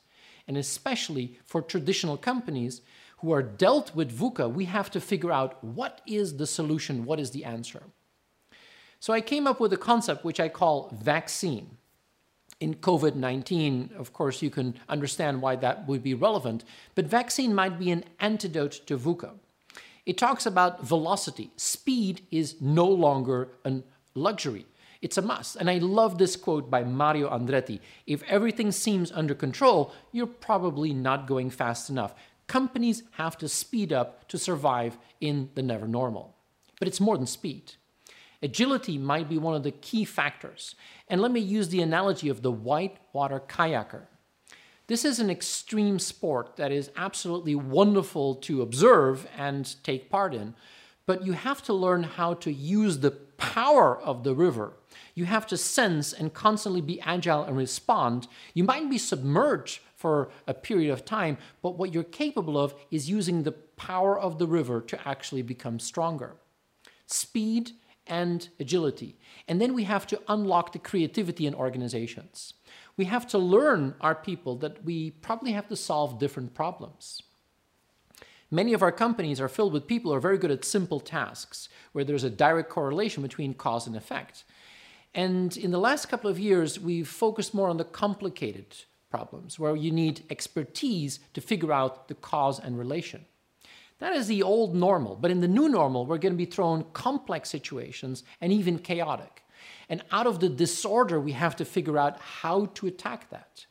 And 0.47 0.57
especially 0.57 1.41
for 1.45 1.61
traditional 1.61 2.17
companies, 2.17 2.81
who 3.19 3.33
are 3.33 3.43
dealt 3.43 3.95
with 3.95 4.17
VUCA, 4.17 4.53
we 4.53 4.67
have 4.67 4.91
to 4.91 5.01
figure 5.01 5.33
out 5.33 5.63
what 5.65 6.01
is 6.07 6.37
the 6.37 6.47
solution, 6.47 7.05
what 7.05 7.19
is 7.19 7.31
the 7.31 7.45
answer. 7.45 7.83
So 9.01 9.13
I 9.13 9.21
came 9.21 9.47
up 9.47 9.61
with 9.61 9.73
a 9.73 9.79
concept 9.79 10.25
which 10.25 10.41
I 10.41 10.49
call 10.49 10.91
vaccine. 11.03 11.79
In 12.59 12.75
COVID 12.75 13.15
19, 13.15 13.91
of 13.99 14.15
course, 14.15 14.41
you 14.41 14.49
can 14.49 14.75
understand 14.89 15.43
why 15.43 15.57
that 15.57 15.87
would 15.87 16.03
be 16.03 16.15
relevant, 16.15 16.65
but 16.95 17.07
vaccine 17.07 17.55
might 17.55 17.79
be 17.79 17.91
an 17.91 18.05
antidote 18.19 18.81
to 18.87 18.97
VUCA. 18.97 19.33
It 20.07 20.17
talks 20.17 20.47
about 20.47 20.87
velocity. 20.87 21.51
Speed 21.57 22.23
is 22.31 22.57
no 22.61 22.87
longer 22.87 23.49
a 23.65 23.83
luxury. 24.15 24.65
It's 25.03 25.19
a 25.19 25.23
must. 25.23 25.57
And 25.57 25.69
I 25.69 25.79
love 25.79 26.17
this 26.17 26.37
quote 26.37 26.71
by 26.71 26.85
Mario 26.85 27.29
Andretti. 27.29 27.81
If 28.07 28.23
everything 28.25 28.73
seems 28.73 29.13
under 29.13 29.35
control, 29.35 29.93
you're 30.13 30.27
probably 30.27 30.95
not 30.95 31.27
going 31.27 31.51
fast 31.51 31.91
enough. 31.91 32.15
Companies 32.47 33.03
have 33.13 33.37
to 33.39 33.49
speed 33.49 33.93
up 33.93 34.29
to 34.29 34.39
survive 34.39 34.99
in 35.21 35.51
the 35.55 35.63
never 35.63 35.89
normal. 35.89 36.35
But 36.79 36.89
it's 36.89 37.01
more 37.01 37.17
than 37.17 37.27
speed. 37.27 37.73
Agility 38.43 38.99
might 38.99 39.29
be 39.29 39.39
one 39.39 39.55
of 39.55 39.63
the 39.63 39.71
key 39.71 40.05
factors. 40.05 40.75
And 41.09 41.21
let 41.21 41.33
me 41.33 41.41
use 41.41 41.69
the 41.69 41.83
analogy 41.83 42.29
of 42.29 42.43
the 42.43 42.53
whitewater 42.53 43.41
kayaker. 43.41 44.03
This 44.89 45.05
is 45.05 45.19
an 45.19 45.31
extreme 45.31 45.99
sport 45.99 46.57
that 46.57 46.71
is 46.71 46.93
absolutely 46.97 47.57
wonderful 47.57 48.37
to 48.37 48.63
observe 48.63 49.27
and 49.37 49.75
take 49.83 50.11
part 50.11 50.33
in, 50.33 50.55
but 51.07 51.27
you 51.27 51.33
have 51.33 51.63
to 51.65 51.73
learn 51.73 52.05
how 52.05 52.35
to 52.35 52.53
use 52.53 52.99
the 52.99 53.11
power 53.11 53.99
of 53.99 54.23
the 54.23 54.35
river. 54.35 54.75
You 55.15 55.25
have 55.25 55.47
to 55.49 55.57
sense 55.57 56.13
and 56.13 56.33
constantly 56.33 56.81
be 56.81 57.01
agile 57.01 57.43
and 57.43 57.57
respond. 57.57 58.29
You 58.55 58.63
might 58.63 58.89
be 58.89 58.99
submerged 58.99 59.81
for 59.97 60.29
a 60.47 60.55
period 60.55 60.93
of 60.93 61.05
time, 61.05 61.39
but 61.63 61.79
what 61.79 61.93
you're 61.93 62.05
capable 62.05 62.59
of 62.59 62.75
is 62.91 63.11
using 63.11 63.43
the 63.43 63.53
power 63.53 64.19
of 64.19 64.39
the 64.39 64.47
river 64.47 64.81
to 64.83 65.09
actually 65.09 65.43
become 65.43 65.79
stronger. 65.79 66.37
Speed 67.07 67.73
and 68.07 68.49
agility. 68.61 69.17
And 69.49 69.61
then 69.61 69.75
we 69.75 69.85
have 69.85 70.07
to 70.09 70.21
unlock 70.29 70.73
the 70.73 70.79
creativity 70.79 71.47
in 71.47 71.55
organizations. 71.55 72.55
We 72.97 73.07
have 73.07 73.27
to 73.29 73.39
learn 73.39 73.95
our 74.01 74.15
people 74.15 74.57
that 74.57 74.85
we 74.85 75.11
probably 75.11 75.53
have 75.53 75.69
to 75.69 75.77
solve 75.77 76.19
different 76.19 76.55
problems. 76.55 77.23
Many 78.51 78.75
of 78.75 78.83
our 78.83 78.93
companies 78.93 79.41
are 79.41 79.49
filled 79.49 79.73
with 79.73 79.89
people 79.89 80.13
who 80.13 80.17
are 80.17 80.21
very 80.21 80.39
good 80.39 80.53
at 80.53 80.65
simple 80.65 81.01
tasks, 81.01 81.69
where 81.93 82.05
there's 82.05 82.23
a 82.23 82.31
direct 82.31 82.69
correlation 82.69 83.23
between 83.23 83.55
cause 83.55 83.87
and 83.87 83.97
effect. 83.97 84.45
And 85.15 85.57
in 85.57 85.73
the 85.73 85.81
last 85.81 86.07
couple 86.07 86.31
of 86.31 86.39
years, 86.39 86.79
we've 86.79 87.09
focused 87.09 87.55
more 87.55 87.69
on 87.69 87.79
the 87.79 87.85
complicated 87.85 88.67
problems, 89.11 89.59
where 89.59 89.77
you 89.77 89.91
need 89.91 90.23
expertise 90.31 91.21
to 91.35 91.41
figure 91.41 91.73
out 91.73 92.09
the 92.09 92.15
cause 92.15 92.59
and 92.59 92.79
relation. 92.79 93.25
That 93.99 94.15
is 94.15 94.27
the 94.27 94.43
old 94.43 94.75
normal, 94.75 95.17
but 95.17 95.31
in 95.31 95.41
the 95.41 95.49
new 95.49 95.69
normal, 95.69 96.05
we're 96.05 96.19
going 96.19 96.35
to 96.35 96.37
be 96.37 96.45
thrown 96.45 96.85
complex 96.93 97.49
situations 97.49 98.25
and 98.41 98.53
even 98.53 98.79
chaotic. 98.79 99.43
And 99.89 100.03
out 100.11 100.27
of 100.27 100.41
the 100.41 100.49
disorder, 100.49 101.19
we 101.21 101.33
have 101.33 101.57
to 101.57 101.65
figure 101.65 101.99
out 101.99 102.21
how 102.21 102.67
to 102.75 102.87
attack 102.87 103.31
that. 103.31 103.67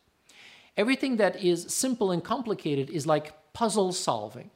Everything 0.77 1.17
that 1.17 1.41
is 1.43 1.73
simple 1.73 2.11
and 2.11 2.23
complicated 2.23 2.89
is 2.89 3.05
like 3.05 3.53
puzzle 3.53 3.93
solving, 3.93 4.49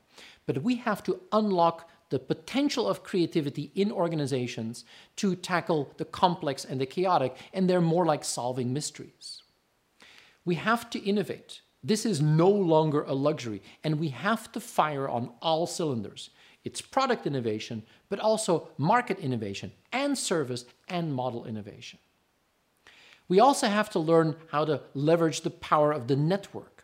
but 0.46 0.64
we 0.64 0.76
have 0.76 1.04
to 1.04 1.20
unlock 1.32 1.90
the 2.10 2.20
potential 2.20 2.88
of 2.88 3.04
creativity 3.04 3.72
in 3.76 3.92
organizations 3.92 4.84
to 5.16 5.36
tackle 5.36 5.94
the 5.98 6.06
complex 6.06 6.66
and 6.66 6.82
the 6.82 6.86
chaotic, 6.86 7.36
and 7.54 7.70
they're 7.70 7.82
more 7.82 8.06
like 8.06 8.24
solving 8.24 8.74
mysteries. 8.74 9.44
We 10.50 10.56
have 10.56 10.89
to 10.89 11.00
innovate. 11.08 11.62
This 11.84 12.08
is 12.08 12.22
no 12.22 12.50
longer 12.50 13.03
a 13.03 13.13
luxury, 13.13 13.62
and 13.84 14.00
we 14.00 14.08
have 14.08 14.51
to 14.53 14.60
fire 14.60 15.08
on 15.08 15.29
all 15.44 15.68
cylinders. 15.68 16.32
It's 16.63 16.82
product 16.82 17.27
innovation, 17.27 17.84
but 18.10 18.20
also 18.20 18.70
market 18.79 19.20
innovation 19.20 19.72
and 19.94 20.18
service 20.18 20.65
and 20.88 21.13
model 21.13 21.46
innovation. 21.46 22.00
We 23.27 23.39
also 23.39 23.68
have 23.68 23.91
to 23.91 24.00
learn 24.00 24.38
how 24.50 24.65
to 24.65 24.82
leverage 24.96 25.41
the 25.41 25.51
power 25.51 25.91
of 25.91 26.08
the 26.08 26.15
network. 26.15 26.84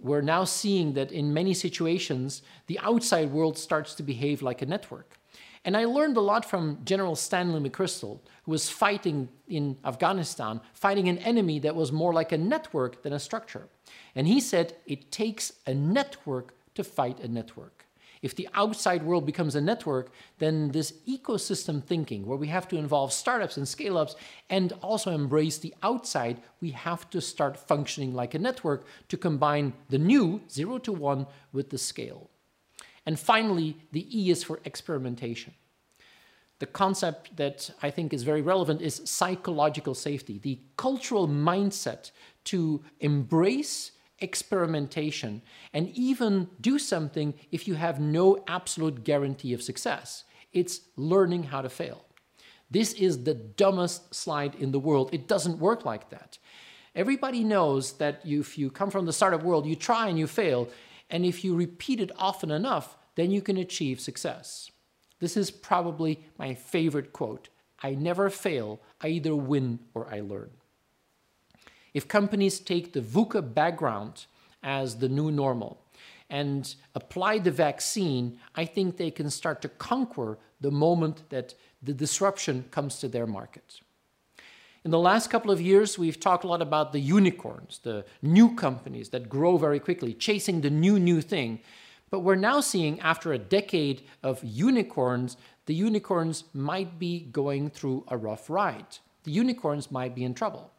We're 0.00 0.20
now 0.20 0.42
seeing 0.42 0.94
that 0.94 1.12
in 1.12 1.32
many 1.32 1.54
situations, 1.54 2.42
the 2.66 2.80
outside 2.80 3.30
world 3.30 3.56
starts 3.56 3.94
to 3.94 4.02
behave 4.02 4.42
like 4.42 4.62
a 4.62 4.66
network. 4.66 5.20
And 5.64 5.76
I 5.76 5.86
learned 5.86 6.16
a 6.16 6.20
lot 6.20 6.44
from 6.44 6.78
General 6.84 7.16
Stanley 7.16 7.68
McChrystal, 7.68 8.20
who 8.44 8.50
was 8.50 8.68
fighting 8.68 9.28
in 9.48 9.78
Afghanistan, 9.84 10.60
fighting 10.74 11.08
an 11.08 11.18
enemy 11.18 11.58
that 11.60 11.74
was 11.74 11.90
more 11.90 12.12
like 12.12 12.32
a 12.32 12.38
network 12.38 13.02
than 13.02 13.14
a 13.14 13.18
structure. 13.18 13.68
And 14.14 14.26
he 14.26 14.40
said 14.40 14.76
it 14.86 15.10
takes 15.10 15.52
a 15.66 15.72
network 15.72 16.54
to 16.74 16.84
fight 16.84 17.20
a 17.20 17.28
network. 17.28 17.86
If 18.20 18.34
the 18.34 18.48
outside 18.54 19.02
world 19.02 19.26
becomes 19.26 19.54
a 19.54 19.60
network, 19.60 20.10
then 20.38 20.70
this 20.70 20.94
ecosystem 21.06 21.84
thinking, 21.84 22.24
where 22.24 22.38
we 22.38 22.46
have 22.48 22.66
to 22.68 22.76
involve 22.76 23.12
startups 23.12 23.58
and 23.58 23.68
scale 23.68 23.98
ups 23.98 24.16
and 24.48 24.72
also 24.80 25.10
embrace 25.10 25.58
the 25.58 25.74
outside, 25.82 26.40
we 26.60 26.70
have 26.70 27.10
to 27.10 27.20
start 27.20 27.58
functioning 27.58 28.14
like 28.14 28.32
a 28.32 28.38
network 28.38 28.86
to 29.08 29.18
combine 29.18 29.74
the 29.90 29.98
new, 29.98 30.40
zero 30.50 30.78
to 30.78 30.92
one, 30.92 31.26
with 31.52 31.68
the 31.68 31.76
scale. 31.76 32.30
And 33.06 33.18
finally, 33.18 33.76
the 33.92 34.06
E 34.10 34.30
is 34.30 34.42
for 34.42 34.60
experimentation. 34.64 35.54
The 36.58 36.66
concept 36.66 37.36
that 37.36 37.70
I 37.82 37.90
think 37.90 38.14
is 38.14 38.22
very 38.22 38.40
relevant 38.40 38.80
is 38.80 39.02
psychological 39.04 39.94
safety, 39.94 40.38
the 40.38 40.60
cultural 40.76 41.28
mindset 41.28 42.10
to 42.44 42.82
embrace 43.00 43.92
experimentation 44.20 45.42
and 45.72 45.88
even 45.90 46.48
do 46.60 46.78
something 46.78 47.34
if 47.50 47.66
you 47.66 47.74
have 47.74 48.00
no 48.00 48.42
absolute 48.46 49.04
guarantee 49.04 49.52
of 49.52 49.62
success. 49.62 50.24
It's 50.52 50.80
learning 50.96 51.44
how 51.44 51.62
to 51.62 51.68
fail. 51.68 52.04
This 52.70 52.92
is 52.94 53.24
the 53.24 53.34
dumbest 53.34 54.14
slide 54.14 54.54
in 54.54 54.72
the 54.72 54.78
world. 54.78 55.10
It 55.12 55.28
doesn't 55.28 55.58
work 55.58 55.84
like 55.84 56.10
that. 56.10 56.38
Everybody 56.94 57.42
knows 57.42 57.94
that 57.94 58.20
if 58.24 58.56
you 58.56 58.70
come 58.70 58.90
from 58.90 59.04
the 59.04 59.12
startup 59.12 59.42
world, 59.42 59.66
you 59.66 59.74
try 59.74 60.08
and 60.08 60.18
you 60.18 60.28
fail, 60.28 60.68
and 61.10 61.24
if 61.24 61.44
you 61.44 61.54
repeat 61.54 62.00
it 62.00 62.10
often 62.18 62.50
enough, 62.50 62.96
then 63.14 63.30
you 63.30 63.40
can 63.42 63.56
achieve 63.56 64.00
success. 64.00 64.70
This 65.20 65.36
is 65.36 65.50
probably 65.50 66.24
my 66.38 66.54
favorite 66.54 67.12
quote 67.12 67.48
I 67.82 67.94
never 67.94 68.30
fail, 68.30 68.80
I 69.00 69.08
either 69.08 69.36
win 69.36 69.78
or 69.92 70.08
I 70.12 70.20
learn. 70.20 70.50
If 71.92 72.08
companies 72.08 72.58
take 72.58 72.92
the 72.92 73.00
VUCA 73.00 73.54
background 73.54 74.26
as 74.62 74.98
the 74.98 75.08
new 75.08 75.30
normal 75.30 75.80
and 76.30 76.74
apply 76.94 77.38
the 77.38 77.50
vaccine, 77.50 78.40
I 78.54 78.64
think 78.64 78.96
they 78.96 79.10
can 79.10 79.28
start 79.30 79.60
to 79.62 79.68
conquer 79.68 80.38
the 80.60 80.70
moment 80.70 81.28
that 81.28 81.54
the 81.82 81.92
disruption 81.92 82.64
comes 82.70 82.98
to 83.00 83.08
their 83.08 83.26
market. 83.26 83.80
In 84.84 84.90
the 84.90 84.98
last 84.98 85.30
couple 85.30 85.50
of 85.50 85.62
years, 85.62 85.98
we've 85.98 86.20
talked 86.20 86.44
a 86.44 86.46
lot 86.46 86.60
about 86.60 86.92
the 86.92 87.00
unicorns, 87.00 87.80
the 87.84 88.04
new 88.20 88.54
companies 88.54 89.08
that 89.10 89.30
grow 89.30 89.56
very 89.56 89.80
quickly, 89.80 90.12
chasing 90.12 90.60
the 90.60 90.68
new, 90.68 90.98
new 90.98 91.22
thing. 91.22 91.60
But 92.10 92.20
we're 92.20 92.34
now 92.34 92.60
seeing, 92.60 93.00
after 93.00 93.32
a 93.32 93.38
decade 93.38 94.02
of 94.22 94.44
unicorns, 94.44 95.38
the 95.64 95.74
unicorns 95.74 96.44
might 96.52 96.98
be 96.98 97.20
going 97.20 97.70
through 97.70 98.04
a 98.08 98.18
rough 98.18 98.50
ride. 98.50 98.98
The 99.22 99.30
unicorns 99.30 99.90
might 99.90 100.14
be 100.14 100.22
in 100.22 100.34
trouble. 100.34 100.70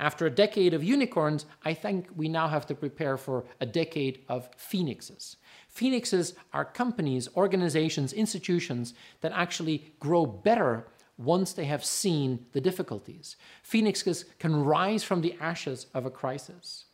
After 0.00 0.26
a 0.26 0.30
decade 0.30 0.74
of 0.74 0.82
unicorns, 0.82 1.46
I 1.64 1.72
think 1.72 2.08
we 2.16 2.28
now 2.28 2.48
have 2.48 2.66
to 2.66 2.74
prepare 2.74 3.16
for 3.16 3.44
a 3.60 3.66
decade 3.66 4.24
of 4.28 4.48
phoenixes. 4.56 5.36
Phoenixes 5.68 6.34
are 6.52 6.64
companies, 6.64 7.28
organizations, 7.36 8.12
institutions 8.12 8.92
that 9.20 9.30
actually 9.32 9.92
grow 10.00 10.26
better 10.26 10.88
once 11.20 11.52
they 11.52 11.66
have 11.66 11.84
seen 11.84 12.46
the 12.52 12.60
difficulties. 12.60 13.36
Phoenixes 13.62 14.24
can 14.38 14.64
rise 14.64 15.02
from 15.02 15.20
the 15.20 15.36
ashes 15.40 15.86
of 15.94 16.06
a 16.06 16.10
crisis. 16.10 16.86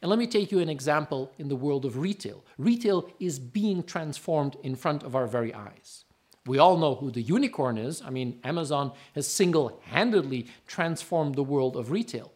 And 0.00 0.10
let 0.10 0.18
me 0.18 0.26
take 0.26 0.52
you 0.52 0.58
an 0.60 0.68
example 0.68 1.32
in 1.38 1.48
the 1.48 1.56
world 1.56 1.84
of 1.84 1.96
retail. 1.96 2.44
Retail 2.58 3.08
is 3.18 3.38
being 3.38 3.82
transformed 3.82 4.56
in 4.62 4.74
front 4.74 5.02
of 5.02 5.16
our 5.16 5.26
very 5.26 5.54
eyes. 5.54 6.04
We 6.44 6.58
all 6.58 6.76
know 6.76 6.96
who 6.96 7.10
the 7.10 7.22
unicorn 7.22 7.78
is. 7.78 8.02
I 8.02 8.10
mean, 8.10 8.40
Amazon 8.44 8.92
has 9.14 9.26
single 9.26 9.80
handedly 9.84 10.48
transformed 10.66 11.36
the 11.36 11.42
world 11.42 11.76
of 11.76 11.90
retail. 11.90 12.32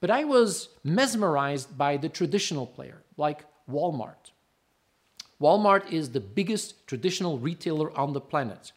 But 0.00 0.10
I 0.10 0.24
was 0.24 0.68
mesmerized 0.84 1.76
by 1.76 1.96
the 1.96 2.08
traditional 2.08 2.66
player, 2.66 3.02
like 3.16 3.44
Walmart. 3.70 4.30
Walmart 5.40 5.92
is 5.92 6.10
the 6.10 6.20
biggest 6.20 6.86
traditional 6.86 7.38
retailer 7.38 7.96
on 7.98 8.12
the 8.12 8.20
planet, 8.20 8.72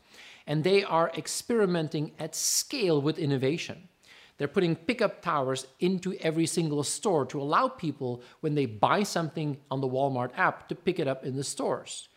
and 0.49 0.63
they 0.63 0.83
are 0.83 1.11
experimenting 1.15 2.11
at 2.19 2.35
scale 2.35 2.99
with 2.99 3.19
innovation. 3.19 3.87
They're 4.37 4.47
putting 4.47 4.75
pickup 4.75 5.21
towers 5.21 5.67
into 5.79 6.15
every 6.15 6.47
single 6.47 6.83
store 6.83 7.25
to 7.27 7.39
allow 7.39 7.67
people, 7.67 8.23
when 8.39 8.55
they 8.55 8.65
buy 8.65 9.03
something 9.03 9.57
on 9.69 9.79
the 9.79 9.87
Walmart 9.87 10.31
app, 10.35 10.67
to 10.69 10.75
pick 10.75 10.97
it 10.97 11.07
up 11.07 11.23
in 11.23 11.35
the 11.35 11.43
stores. 11.43 12.09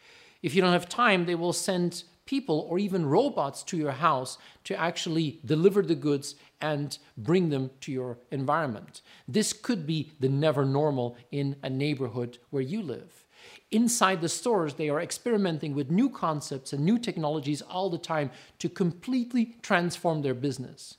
If 0.43 0.55
you 0.55 0.63
don't 0.63 0.73
have 0.73 0.89
time, 0.89 1.27
they 1.27 1.35
will 1.35 1.53
send 1.53 2.05
people 2.25 2.67
or 2.71 2.79
even 2.79 3.05
robots 3.05 3.63
to 3.65 3.77
your 3.77 3.93
house 3.93 4.39
to 4.65 4.81
actually 4.81 5.41
deliver 5.45 5.83
the 5.83 5.95
goods 5.95 6.37
and 6.61 6.97
bring 7.19 7.51
them 7.51 7.71
to 7.83 7.93
your 7.93 8.19
environment. 8.31 9.03
This 9.29 9.53
could 9.53 9.87
be 9.87 10.13
the 10.21 10.29
never 10.31 10.65
normal 10.65 11.17
in 11.31 11.57
a 11.63 11.69
neighborhood 11.69 12.39
where 12.49 12.63
you 12.63 12.81
live. 12.81 13.22
Inside 13.71 14.21
the 14.21 14.29
stores, 14.29 14.75
they 14.75 14.89
are 14.89 15.01
experimenting 15.01 15.75
with 15.75 15.91
new 15.91 16.11
concepts 16.11 16.73
and 16.73 16.85
new 16.85 16.99
technologies 16.99 17.63
all 17.63 17.89
the 17.89 17.99
time 17.99 18.31
to 18.59 18.69
completely 18.69 19.57
transform 19.63 20.23
their 20.23 20.35
business. 20.35 20.97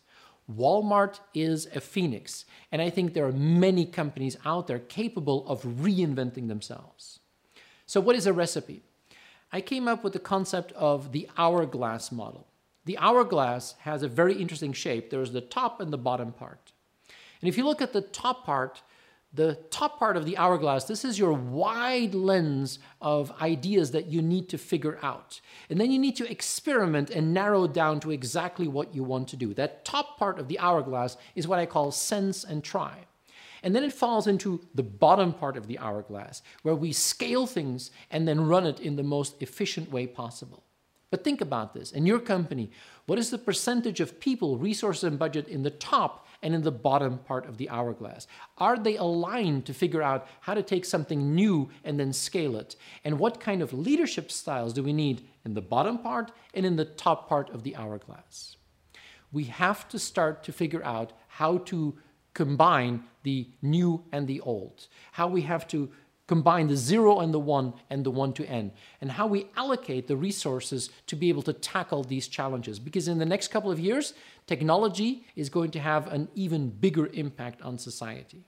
Walmart 0.51 1.19
is 1.33 1.67
a 1.73 1.79
phoenix, 1.79 2.45
and 2.71 2.81
I 2.81 2.89
think 2.89 3.13
there 3.13 3.25
are 3.25 3.31
many 3.31 3.85
companies 3.85 4.37
out 4.43 4.67
there 4.67 4.79
capable 4.79 5.47
of 5.47 5.63
reinventing 5.63 6.47
themselves. 6.47 7.19
So, 7.85 8.01
what 8.01 8.15
is 8.15 8.25
a 8.25 8.33
recipe? 8.33 8.81
I 9.51 9.61
came 9.61 9.87
up 9.87 10.03
with 10.03 10.13
the 10.13 10.19
concept 10.19 10.71
of 10.73 11.11
the 11.11 11.29
hourglass 11.37 12.11
model. 12.11 12.47
The 12.85 12.97
hourglass 12.97 13.75
has 13.81 14.03
a 14.03 14.07
very 14.07 14.33
interesting 14.33 14.73
shape. 14.73 15.09
There's 15.09 15.31
the 15.31 15.41
top 15.41 15.79
and 15.79 15.93
the 15.93 15.97
bottom 15.97 16.33
part. 16.33 16.73
And 17.39 17.47
if 17.47 17.57
you 17.57 17.65
look 17.65 17.81
at 17.81 17.93
the 17.93 18.01
top 18.01 18.45
part, 18.45 18.81
the 19.33 19.55
top 19.71 19.97
part 19.97 20.15
of 20.15 20.25
the 20.25 20.37
hourglass, 20.37 20.85
this 20.85 21.03
is 21.03 21.17
your 21.17 21.33
wide 21.33 22.13
lens 22.13 22.77
of 23.01 23.31
ideas 23.41 23.91
that 23.91 24.05
you 24.05 24.21
need 24.21 24.47
to 24.49 24.57
figure 24.59 24.99
out. 25.01 25.41
And 25.69 25.81
then 25.81 25.91
you 25.91 25.97
need 25.97 26.15
to 26.17 26.29
experiment 26.29 27.09
and 27.09 27.33
narrow 27.33 27.65
down 27.65 27.99
to 28.01 28.11
exactly 28.11 28.67
what 28.67 28.93
you 28.93 29.03
want 29.03 29.27
to 29.29 29.35
do. 29.35 29.53
That 29.55 29.85
top 29.85 30.19
part 30.19 30.37
of 30.37 30.47
the 30.47 30.59
hourglass 30.59 31.17
is 31.35 31.47
what 31.47 31.57
I 31.57 31.65
call 31.65 31.91
sense 31.91 32.43
and 32.43 32.63
try. 32.63 33.05
And 33.63 33.75
then 33.75 33.83
it 33.83 33.93
falls 33.93 34.27
into 34.27 34.61
the 34.75 34.83
bottom 34.83 35.33
part 35.33 35.57
of 35.57 35.67
the 35.67 35.79
hourglass, 35.79 36.43
where 36.61 36.75
we 36.75 36.91
scale 36.91 37.47
things 37.47 37.91
and 38.11 38.27
then 38.27 38.47
run 38.47 38.67
it 38.67 38.79
in 38.81 38.97
the 38.97 39.03
most 39.03 39.41
efficient 39.41 39.89
way 39.89 40.05
possible. 40.05 40.63
But 41.09 41.23
think 41.23 41.41
about 41.41 41.73
this. 41.73 41.91
In 41.91 42.05
your 42.05 42.19
company, 42.19 42.71
what 43.05 43.19
is 43.19 43.29
the 43.29 43.37
percentage 43.37 43.99
of 43.99 44.19
people, 44.19 44.57
resources, 44.57 45.03
and 45.03 45.17
budget 45.17 45.47
in 45.47 45.63
the 45.63 45.69
top 45.69 46.27
and 46.43 46.53
in 46.53 46.61
the 46.61 46.71
bottom 46.71 47.17
part 47.17 47.47
of 47.47 47.57
the 47.57 47.69
hourglass? 47.69 48.27
Are 48.59 48.77
they 48.77 48.97
aligned 48.97 49.65
to 49.65 49.73
figure 49.73 50.03
out 50.03 50.27
how 50.41 50.53
to 50.53 50.61
take 50.61 50.85
something 50.85 51.33
new 51.33 51.69
and 51.83 51.99
then 51.99 52.13
scale 52.13 52.57
it? 52.57 52.75
And 53.03 53.17
what 53.17 53.39
kind 53.39 53.61
of 53.63 53.73
leadership 53.73 54.31
styles 54.31 54.73
do 54.73 54.83
we 54.83 54.93
need 54.93 55.25
in 55.45 55.55
the 55.55 55.61
bottom 55.61 55.97
part 55.97 56.31
and 56.53 56.65
in 56.65 56.75
the 56.75 56.85
top 56.85 57.27
part 57.27 57.49
of 57.49 57.63
the 57.63 57.75
hourglass? 57.75 58.57
We 59.31 59.45
have 59.45 59.87
to 59.89 59.97
start 59.97 60.43
to 60.43 60.51
figure 60.51 60.83
out 60.85 61.13
how 61.27 61.57
to 61.59 61.97
combine 62.33 63.03
the 63.23 63.47
new 63.61 64.03
and 64.11 64.27
the 64.27 64.41
old, 64.41 64.87
how 65.13 65.27
we 65.27 65.41
have 65.41 65.67
to 65.69 65.89
combine 66.27 66.67
the 66.67 66.77
zero 66.77 67.19
and 67.19 67.33
the 67.33 67.39
one 67.39 67.73
and 67.89 68.05
the 68.05 68.11
one 68.11 68.33
to 68.33 68.45
n, 68.45 68.71
and 69.01 69.11
how 69.11 69.27
we 69.27 69.47
allocate 69.57 70.07
the 70.07 70.15
resources 70.15 70.89
to 71.07 71.15
be 71.15 71.29
able 71.29 71.41
to 71.41 71.53
tackle 71.53 72.03
these 72.03 72.27
challenges. 72.27 72.79
Because 72.79 73.07
in 73.07 73.17
the 73.17 73.25
next 73.25 73.49
couple 73.49 73.71
of 73.71 73.79
years, 73.79 74.13
technology 74.47 75.25
is 75.35 75.49
going 75.49 75.71
to 75.71 75.79
have 75.79 76.07
an 76.07 76.29
even 76.35 76.69
bigger 76.69 77.07
impact 77.07 77.61
on 77.61 77.77
society. 77.77 78.45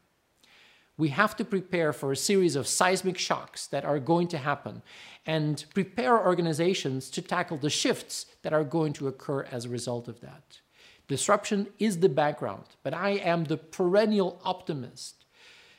We 0.97 1.09
have 1.09 1.35
to 1.35 1.43
prepare 1.43 1.91
for 1.91 2.13
a 2.13 2.17
series 2.17 2.55
of 2.55 2.67
seismic 2.67 3.17
shocks 3.17 3.67
that 3.67 3.83
are 3.83 3.99
going 3.99 4.29
to 4.29 4.37
happen 4.37 4.81
and 5.25 5.65
prepare 5.73 6.25
organizations 6.25 7.09
to 7.09 7.21
tackle 7.21 7.57
the 7.57 7.69
shifts 7.69 8.27
that 8.43 8.53
are 8.53 8.63
going 8.63 8.93
to 8.93 9.09
occur 9.09 9.43
as 9.51 9.65
a 9.65 9.69
result 9.69 10.07
of 10.07 10.21
that. 10.21 10.61
Disruption 11.09 11.67
is 11.79 11.99
the 11.99 12.09
background, 12.09 12.63
but 12.81 12.93
I 12.93 13.11
am 13.11 13.43
the 13.43 13.57
perennial 13.57 14.39
optimist. 14.45 15.24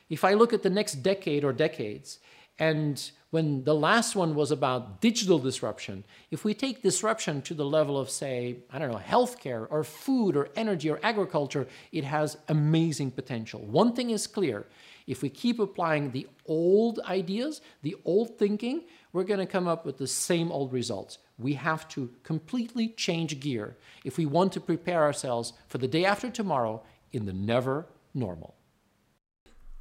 If 0.09 0.23
I 0.23 0.33
look 0.33 0.53
at 0.53 0.63
the 0.63 0.69
next 0.69 0.95
decade 1.03 1.43
or 1.43 1.53
decades, 1.53 2.19
and 2.59 3.11
when 3.29 3.63
the 3.65 3.75
last 3.75 4.15
one 4.15 4.35
was 4.35 4.51
about 4.51 5.01
digital 5.01 5.37
disruption, 5.37 6.05
if 6.31 6.45
we 6.45 6.53
take 6.53 6.81
disruption 6.81 7.41
to 7.43 7.53
the 7.53 7.65
level 7.65 7.99
of, 7.99 8.09
say, 8.09 8.57
I 8.71 8.79
don't 8.79 8.91
know, 8.91 8.97
healthcare 8.97 9.67
or 9.69 9.83
food 9.83 10.37
or 10.37 10.49
energy 10.55 10.89
or 10.89 10.99
agriculture, 11.03 11.67
it 11.91 12.03
has 12.03 12.37
amazing 12.47 13.11
potential. 13.11 13.59
One 13.61 13.93
thing 13.93 14.11
is 14.11 14.27
clear 14.27 14.65
if 15.07 15.21
we 15.21 15.29
keep 15.29 15.59
applying 15.59 16.11
the 16.11 16.27
old 16.45 16.99
ideas, 17.01 17.61
the 17.81 17.95
old 18.05 18.37
thinking, 18.37 18.83
we're 19.13 19.23
going 19.23 19.39
to 19.39 19.45
come 19.45 19.67
up 19.67 19.85
with 19.85 19.97
the 19.97 20.07
same 20.07 20.51
old 20.51 20.73
results. 20.73 21.17
We 21.37 21.53
have 21.53 21.87
to 21.89 22.09
completely 22.23 22.89
change 22.89 23.39
gear 23.39 23.77
if 24.03 24.17
we 24.17 24.25
want 24.25 24.53
to 24.53 24.59
prepare 24.59 25.03
ourselves 25.03 25.53
for 25.67 25.77
the 25.77 25.87
day 25.87 26.05
after 26.05 26.29
tomorrow 26.29 26.81
in 27.11 27.25
the 27.25 27.33
never 27.33 27.87
normal. 28.13 28.56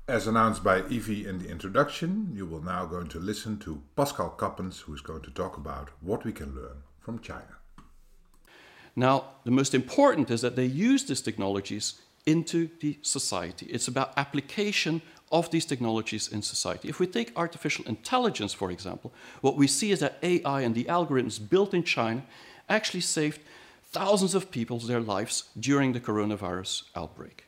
As 0.08 0.28
announced 0.28 0.62
by 0.62 0.86
Evie 0.88 1.26
in 1.26 1.40
the 1.40 1.48
introduction, 1.48 2.30
you 2.32 2.46
will 2.46 2.62
now 2.62 2.86
going 2.86 3.08
to 3.08 3.18
listen 3.18 3.58
to 3.58 3.82
Pascal 3.96 4.30
Coppens, 4.30 4.82
who 4.82 4.94
is 4.94 5.00
going 5.00 5.22
to 5.22 5.32
talk 5.32 5.56
about 5.56 5.88
what 6.00 6.25
we 6.25 6.30
can 6.30 6.54
learn 6.54 6.84
from 7.00 7.18
China. 7.18 7.56
Now, 8.94 9.25
the 9.44 9.50
most 9.50 9.75
important 9.75 10.30
is 10.30 10.42
that 10.42 10.54
they 10.54 10.64
use 10.64 11.04
these 11.04 11.20
technologies 11.20 12.00
into 12.25 12.70
the 12.78 13.00
society. 13.02 13.66
It's 13.66 13.88
about 13.88 14.12
application 14.16 15.02
of 15.32 15.50
these 15.50 15.66
technologies 15.66 16.28
in 16.28 16.40
society. 16.40 16.88
If 16.88 17.00
we 17.00 17.08
take 17.08 17.32
artificial 17.34 17.84
intelligence, 17.86 18.54
for 18.54 18.70
example, 18.70 19.12
what 19.40 19.56
we 19.56 19.66
see 19.66 19.90
is 19.90 19.98
that 19.98 20.18
AI 20.22 20.60
and 20.60 20.76
the 20.76 20.84
algorithms 20.84 21.40
built 21.50 21.75
in 21.75 21.82
China 21.82 22.22
actually 22.68 23.00
saved 23.00 23.40
thousands 23.90 24.36
of 24.36 24.52
people 24.52 24.78
their 24.78 25.00
lives 25.00 25.48
during 25.58 25.94
the 25.94 26.00
coronavirus 26.00 26.84
outbreak. 26.94 27.46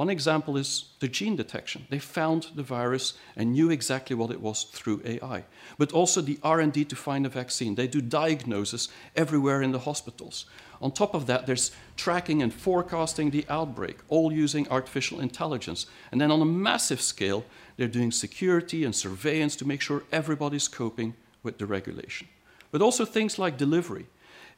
One 0.00 0.08
example 0.08 0.56
is 0.56 0.84
the 1.00 1.08
gene 1.08 1.36
detection. 1.36 1.86
They 1.90 1.98
found 1.98 2.46
the 2.54 2.62
virus 2.62 3.12
and 3.36 3.52
knew 3.52 3.68
exactly 3.68 4.16
what 4.16 4.30
it 4.30 4.40
was 4.40 4.62
through 4.64 5.02
AI. 5.04 5.44
But 5.76 5.92
also 5.92 6.22
the 6.22 6.38
R&D 6.42 6.86
to 6.86 6.96
find 6.96 7.26
a 7.26 7.28
vaccine. 7.28 7.74
They 7.74 7.86
do 7.86 8.00
diagnosis 8.00 8.88
everywhere 9.14 9.60
in 9.60 9.72
the 9.72 9.80
hospitals. 9.80 10.46
On 10.80 10.90
top 10.90 11.12
of 11.12 11.26
that, 11.26 11.44
there's 11.44 11.72
tracking 11.98 12.40
and 12.42 12.50
forecasting 12.50 13.28
the 13.28 13.44
outbreak, 13.50 13.98
all 14.08 14.32
using 14.32 14.66
artificial 14.70 15.20
intelligence. 15.20 15.84
And 16.10 16.18
then 16.18 16.30
on 16.30 16.40
a 16.40 16.46
massive 16.46 17.02
scale, 17.02 17.44
they're 17.76 17.86
doing 17.86 18.10
security 18.10 18.86
and 18.86 18.96
surveillance 18.96 19.54
to 19.56 19.68
make 19.68 19.82
sure 19.82 20.04
everybody's 20.10 20.66
coping 20.66 21.12
with 21.42 21.58
the 21.58 21.66
regulation. 21.66 22.26
But 22.70 22.80
also 22.80 23.04
things 23.04 23.38
like 23.38 23.58
delivery. 23.58 24.06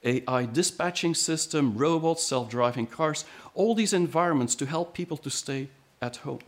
AI 0.05 0.47
dispatching 0.47 1.15
system, 1.15 1.77
robots, 1.77 2.25
self-driving 2.25 2.87
cars, 2.87 3.25
all 3.55 3.75
these 3.75 3.93
environments 3.93 4.55
to 4.57 4.67
help 4.67 4.95
people 4.95 5.17
to 5.19 5.31
stay 5.31 5.69
at 6.01 6.17
home. 6.17 6.41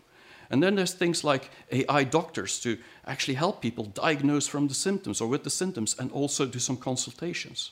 And 0.51 0.63
then 0.63 0.75
there's 0.75 0.93
things 0.93 1.25
like 1.25 1.51
AI 1.73 2.05
doctors 2.05 2.61
to 2.61 2.79
actually 3.07 3.35
help 3.35 3.63
people 3.63 3.85
diagnose 3.85 4.47
from 4.47 4.69
the 4.69 4.75
symptoms 4.75 5.21
or 5.21 5.29
with 5.29 5.45
the 5.45 5.51
symptoms 5.51 5.97
and 5.99 6.13
also 6.13 6.47
do 6.47 6.59
some 6.59 6.77
consultations. 6.77 7.71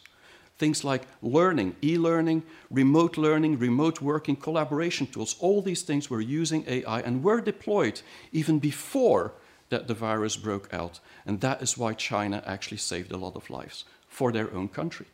Things 0.58 0.84
like 0.84 1.02
learning, 1.22 1.76
e-learning, 1.82 2.44
remote 2.70 3.16
learning, 3.16 3.58
remote 3.58 4.00
working, 4.00 4.36
collaboration 4.36 5.06
tools, 5.06 5.36
all 5.40 5.60
these 5.60 5.82
things 5.82 6.08
were 6.08 6.20
using 6.20 6.64
AI 6.66 7.00
and 7.00 7.22
were 7.24 7.40
deployed 7.40 8.00
even 8.32 8.58
before 8.58 9.32
that 9.70 9.88
the 9.88 9.94
virus 9.94 10.36
broke 10.36 10.72
out. 10.72 11.00
And 11.26 11.40
that 11.40 11.62
is 11.62 11.78
why 11.78 11.94
China 11.94 12.42
actually 12.46 12.76
saved 12.76 13.12
a 13.12 13.16
lot 13.16 13.36
of 13.36 13.50
lives 13.50 13.84
for 14.06 14.30
their 14.30 14.52
own 14.54 14.68
country. 14.68 15.06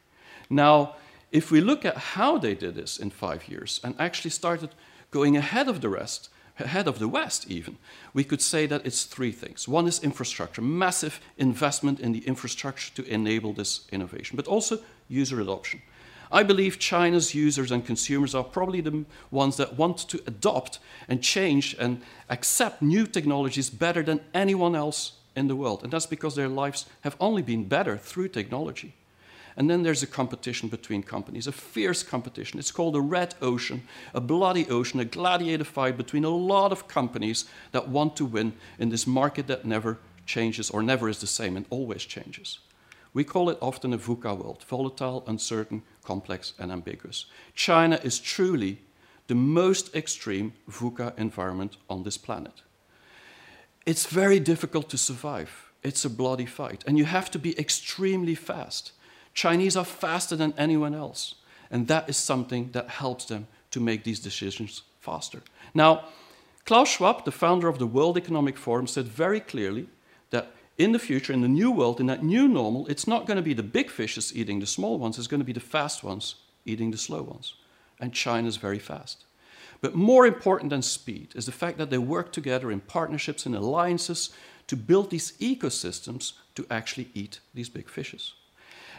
Now, 0.51 0.97
if 1.31 1.51
we 1.51 1.61
look 1.61 1.85
at 1.85 1.97
how 1.97 2.39
they 2.39 2.55
did 2.55 2.75
this 2.75 2.99
in 2.99 3.11
five 3.11 3.49
years 3.49 3.81
and 3.85 3.95
actually 3.99 4.31
started 4.31 4.71
going 5.11 5.37
ahead 5.37 5.69
of 5.69 5.81
the 5.81 5.89
rest, 5.89 6.31
ahead 6.59 6.89
of 6.89 6.99
the 6.99 7.09
West 7.09 7.51
even, 7.51 7.77
we 8.15 8.25
could 8.25 8.43
say 8.43 8.67
that 8.67 8.85
it's 8.87 9.05
three 9.05 9.33
things. 9.33 9.69
One 9.69 9.87
is 9.87 10.03
infrastructure, 10.03 10.63
massive 10.63 11.21
investment 11.37 12.01
in 12.01 12.13
the 12.13 12.27
infrastructure 12.27 12.95
to 12.95 13.13
enable 13.13 13.53
this 13.53 13.87
innovation, 13.93 14.37
but 14.37 14.47
also 14.47 14.79
user 15.09 15.41
adoption. 15.41 15.83
I 16.31 16.43
believe 16.43 16.79
China's 16.79 17.35
users 17.35 17.71
and 17.71 17.87
consumers 17.87 18.35
are 18.35 18.45
probably 18.45 18.83
the 18.83 19.05
ones 19.31 19.57
that 19.57 19.79
want 19.79 19.99
to 20.09 20.21
adopt 20.27 20.79
and 21.09 21.23
change 21.23 21.75
and 21.79 22.03
accept 22.29 22.83
new 22.83 23.07
technologies 23.07 23.71
better 23.71 24.03
than 24.03 24.21
anyone 24.35 24.75
else 24.75 25.13
in 25.35 25.49
the 25.49 25.57
world. 25.57 25.83
And 25.83 25.93
that's 25.93 26.07
because 26.07 26.35
their 26.35 26.49
lives 26.49 26.87
have 27.03 27.17
only 27.19 27.43
been 27.43 27.69
better 27.69 27.97
through 27.97 28.29
technology. 28.29 28.95
And 29.59 29.69
then 29.69 29.83
there's 29.83 30.05
a 30.05 30.07
competition 30.07 30.69
between 30.69 31.03
companies, 31.03 31.49
a 31.49 31.53
fierce 31.53 32.05
competition. 32.05 32.61
It's 32.61 32.71
called 32.71 32.95
a 32.95 33.01
red 33.01 33.35
ocean, 33.43 33.83
a 34.15 34.21
bloody 34.21 34.69
ocean, 34.69 35.01
a 35.01 35.05
gladiator 35.05 35.65
fight 35.65 35.97
between 35.97 36.25
a 36.25 36.29
lot 36.29 36.71
of 36.71 36.87
companies 36.87 37.45
that 37.73 37.89
want 37.89 38.15
to 38.17 38.25
win 38.25 38.53
in 38.79 38.91
this 38.91 39.05
market 39.05 39.49
that 39.49 39.65
never 39.65 39.99
changes 40.27 40.71
or 40.71 40.81
never 40.81 41.09
is 41.09 41.21
the 41.21 41.27
same 41.27 41.57
and 41.57 41.67
always 41.71 42.05
changes. 42.05 42.61
We 43.13 43.25
call 43.25 43.51
it 43.51 43.59
often 43.61 43.93
a 43.93 43.99
VUCA 43.99 44.39
world 44.39 44.63
volatile, 44.63 45.25
uncertain, 45.27 45.83
complex, 46.05 46.53
and 46.61 46.71
ambiguous. 46.71 47.27
China 47.57 47.99
is 48.05 48.21
truly 48.21 48.79
the 49.27 49.35
most 49.35 49.93
extreme 49.93 50.53
VUCA 50.71 51.19
environment 51.19 51.79
on 51.91 52.05
this 52.05 52.17
planet. 52.17 52.63
It's 53.85 54.07
very 54.07 54.39
difficult 54.39 54.89
to 54.91 54.99
survive. 54.99 55.73
It's 55.83 56.05
a 56.05 56.11
bloody 56.11 56.47
fight, 56.47 56.85
and 56.87 56.97
you 56.97 57.07
have 57.07 57.29
to 57.33 57.41
be 57.41 57.59
extremely 57.59 58.37
fast. 58.37 58.93
Chinese 59.35 59.77
are 59.77 59.85
faster 59.85 60.37
than 60.37 60.55
anyone 60.57 60.95
else. 60.95 61.35
And 61.71 61.89
that 61.89 62.09
is 62.09 62.17
something 62.17 62.71
that 62.73 62.89
helps 62.89 63.27
them 63.27 63.47
to 63.71 63.81
make 63.81 64.05
these 64.05 64.21
decisions 64.21 64.83
faster. 65.01 65.43
Now, 65.75 66.05
Klaus 66.65 66.89
Schwab, 66.89 67.25
the 67.25 67.33
founder 67.33 67.69
of 67.69 67.79
the 67.79 67.87
World 67.87 68.17
Economic 68.17 68.57
Forum, 68.57 68.87
said 68.87 69.07
very 69.07 69.41
clearly 69.41 69.89
that 70.31 70.53
in 70.77 70.93
the 70.93 70.99
future, 70.99 71.33
in 71.33 71.41
the 71.41 71.49
new 71.49 71.71
world, 71.71 72.01
in 72.01 72.07
that 72.07 72.23
new 72.23 72.47
normal, 72.47 72.87
it's 72.89 73.07
not 73.07 73.27
going 73.27 73.37
to 73.37 73.43
be 73.43 73.55
the 73.55 73.63
big 73.63 73.91
fishes 73.91 74.35
eating 74.37 74.61
the 74.61 74.67
small 74.67 74.99
ones, 74.99 75.19
it's 75.19 75.27
going 75.27 75.41
to 75.41 75.47
be 75.47 75.53
the 75.53 75.61
fast 75.61 76.05
ones 76.05 76.37
eating 76.65 76.91
the 76.91 76.99
slow 76.99 77.23
ones. 77.23 77.55
And 78.01 78.13
China 78.13 78.47
is 78.47 78.57
very 78.57 78.79
fast. 78.79 79.25
But 79.81 79.95
more 79.95 80.27
important 80.27 80.71
than 80.71 80.83
speed 80.83 81.33
is 81.35 81.47
the 81.47 81.53
fact 81.53 81.79
that 81.79 81.91
they 81.91 81.99
work 81.99 82.33
together 82.33 82.71
in 82.71 82.81
partnerships 82.81 83.47
and 83.47 83.55
alliances 83.55 84.31
to 84.67 84.77
build 84.77 85.11
these 85.11 85.33
ecosystems 85.39 86.33
to 86.55 86.67
actually 86.71 87.09
eat 87.15 87.41
these 87.55 87.69
big 87.69 87.89
fishes. 87.89 88.35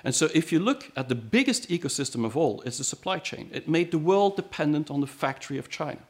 And 0.04 0.16
so 0.16 0.30
if 0.34 0.52
you 0.52 0.60
look 0.60 0.92
at 0.96 1.10
the 1.10 1.16
biggest 1.16 1.70
ecosystem 1.70 2.26
of 2.26 2.38
all, 2.38 2.62
it's 2.62 2.78
the 2.78 2.84
supply 2.84 3.20
chain. 3.20 3.50
It 3.54 3.68
made 3.68 3.92
the 3.92 3.98
world 3.98 4.36
dependent 4.36 4.90
on 4.90 5.02
the 5.02 5.08
factory 5.08 5.58
of 5.58 5.70
China. 5.70 6.02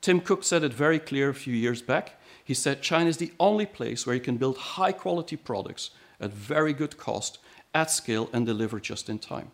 Tim 0.00 0.20
Cook 0.20 0.44
said 0.44 0.64
it 0.64 0.72
very 0.72 0.98
clear 0.98 1.28
a 1.28 1.34
few 1.34 1.54
years 1.54 1.82
back. 1.82 2.18
He 2.42 2.54
said 2.54 2.82
China 2.82 3.08
is 3.10 3.18
the 3.18 3.32
only 3.38 3.66
place 3.66 4.06
where 4.06 4.14
you 4.14 4.20
can 4.20 4.38
build 4.38 4.56
high 4.56 4.92
quality 4.92 5.36
products 5.36 5.90
at 6.18 6.32
very 6.32 6.72
good 6.72 6.96
cost, 6.96 7.38
at 7.74 7.90
scale, 7.90 8.30
and 8.32 8.46
deliver 8.46 8.80
just 8.80 9.08
in 9.10 9.18
time. 9.18 9.50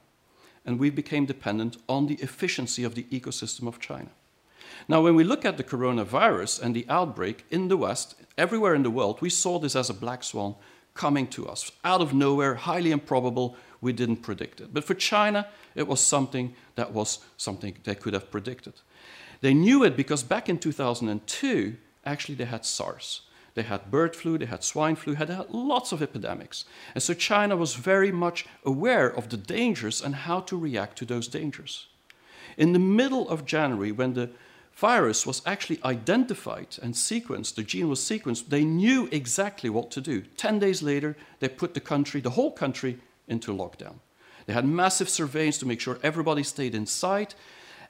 And 0.64 0.78
we 0.78 0.90
became 0.90 1.26
dependent 1.26 1.76
on 1.88 2.06
the 2.06 2.14
efficiency 2.14 2.84
of 2.84 2.94
the 2.94 3.04
ecosystem 3.04 3.66
of 3.66 3.80
China. 3.80 4.10
Now, 4.88 5.02
when 5.02 5.14
we 5.14 5.24
look 5.24 5.44
at 5.44 5.56
the 5.56 5.64
coronavirus 5.64 6.62
and 6.62 6.74
the 6.74 6.86
outbreak 6.88 7.44
in 7.50 7.68
the 7.68 7.76
West, 7.76 8.14
everywhere 8.38 8.74
in 8.74 8.82
the 8.82 8.90
world, 8.90 9.20
we 9.20 9.30
saw 9.30 9.58
this 9.58 9.76
as 9.76 9.90
a 9.90 9.94
black 9.94 10.22
swan 10.22 10.54
coming 10.96 11.26
to 11.28 11.46
us 11.46 11.70
out 11.84 12.00
of 12.00 12.12
nowhere, 12.12 12.54
highly 12.54 12.90
improbable. 12.90 13.56
We 13.80 13.92
didn't 13.92 14.18
predict 14.18 14.60
it. 14.60 14.72
But 14.72 14.84
for 14.84 14.94
China, 14.94 15.46
it 15.74 15.86
was 15.86 16.00
something 16.00 16.54
that 16.74 16.92
was 16.92 17.20
something 17.36 17.76
they 17.84 17.94
could 17.94 18.14
have 18.14 18.30
predicted. 18.30 18.74
They 19.40 19.54
knew 19.54 19.84
it 19.84 19.96
because 19.96 20.22
back 20.22 20.48
in 20.48 20.58
2002, 20.58 21.76
actually, 22.04 22.34
they 22.34 22.46
had 22.46 22.64
SARS. 22.64 23.22
They 23.54 23.62
had 23.62 23.90
bird 23.90 24.14
flu, 24.14 24.36
they 24.36 24.46
had 24.46 24.62
swine 24.62 24.96
flu, 24.96 25.14
had, 25.14 25.30
had 25.30 25.48
lots 25.50 25.90
of 25.90 26.02
epidemics. 26.02 26.66
And 26.94 27.02
so 27.02 27.14
China 27.14 27.56
was 27.56 27.74
very 27.74 28.12
much 28.12 28.46
aware 28.64 29.08
of 29.08 29.30
the 29.30 29.38
dangers 29.38 30.02
and 30.02 30.14
how 30.14 30.40
to 30.40 30.58
react 30.58 30.98
to 30.98 31.06
those 31.06 31.26
dangers. 31.26 31.86
In 32.58 32.74
the 32.74 32.78
middle 32.78 33.26
of 33.30 33.46
January, 33.46 33.92
when 33.92 34.12
the 34.12 34.30
virus 34.76 35.26
was 35.26 35.40
actually 35.46 35.80
identified 35.84 36.76
and 36.82 36.94
sequenced, 36.94 37.54
the 37.54 37.62
gene 37.62 37.88
was 37.88 38.00
sequenced, 38.00 38.50
they 38.50 38.64
knew 38.64 39.08
exactly 39.10 39.70
what 39.70 39.90
to 39.90 40.00
do. 40.02 40.20
10 40.36 40.58
days 40.58 40.82
later, 40.82 41.16
they 41.40 41.48
put 41.48 41.72
the 41.72 41.80
country, 41.80 42.20
the 42.20 42.30
whole 42.30 42.52
country, 42.52 42.98
into 43.26 43.52
lockdown. 43.52 43.96
They 44.44 44.52
had 44.52 44.66
massive 44.66 45.08
surveillance 45.08 45.58
to 45.58 45.66
make 45.66 45.80
sure 45.80 45.98
everybody 46.02 46.42
stayed 46.42 46.74
inside, 46.74 47.34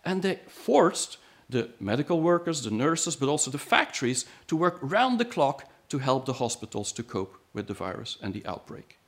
and 0.05 0.23
they 0.23 0.41
forced 0.47 1.19
the 1.51 1.71
medical 1.81 2.21
workers, 2.21 2.63
the 2.63 2.71
nurses, 2.71 3.17
but 3.17 3.29
also 3.29 3.51
the 3.51 3.59
factories 3.59 4.25
to 4.47 4.57
work 4.57 4.79
round 4.81 5.19
the 5.19 5.25
clock 5.25 5.69
to 5.89 5.99
help 5.99 6.25
the 6.25 6.35
hospitals 6.35 6.93
to 6.93 7.03
cope 7.03 7.37
with 7.53 7.67
the 7.67 7.75
virus 7.75 8.17
and 8.23 8.33
the 8.33 8.47
outbreak. 8.47 8.99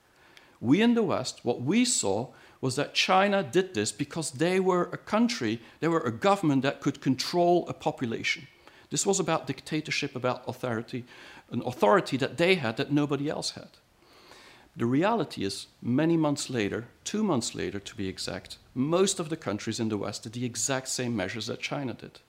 We 0.61 0.83
in 0.83 0.95
the 0.95 1.03
West, 1.03 1.45
what 1.45 1.62
we 1.62 1.85
saw 1.85 2.29
was 2.61 2.77
that 2.77 2.94
China 2.94 3.42
did 3.42 3.75
this 3.75 3.92
because 3.92 4.33
they 4.33 4.59
were 4.59 4.85
a 4.92 4.97
country, 4.97 5.61
they 5.81 5.88
were 5.88 6.01
a 6.01 6.12
government 6.12 6.62
that 6.62 6.81
could 6.81 7.01
control 7.01 7.66
a 7.68 7.73
population. 7.73 8.49
This 8.90 9.07
was 9.07 9.21
about 9.21 9.47
dictatorship, 9.47 10.16
about 10.16 10.42
authority, 10.49 11.05
an 11.51 11.62
authority 11.64 12.16
that 12.16 12.37
they 12.37 12.57
had 12.57 12.77
that 12.79 12.92
nobody 12.92 13.29
else 13.29 13.51
had. 13.51 13.68
The 14.77 14.87
reality 14.87 15.44
is, 15.44 15.66
many 15.83 16.16
months 16.16 16.49
later, 16.49 16.87
two 17.05 17.23
months 17.23 17.55
later 17.55 17.81
to 17.81 17.97
be 17.97 18.09
exact, 18.09 18.59
most 18.75 19.18
of 19.18 19.29
the 19.29 19.37
countries 19.37 19.81
in 19.81 19.88
the 19.88 19.97
West 19.97 20.23
did 20.23 20.33
the 20.33 20.44
exact 20.44 20.88
same 20.88 21.16
measures 21.16 21.47
that 21.49 21.61
China 21.61 21.94
did. 21.94 22.21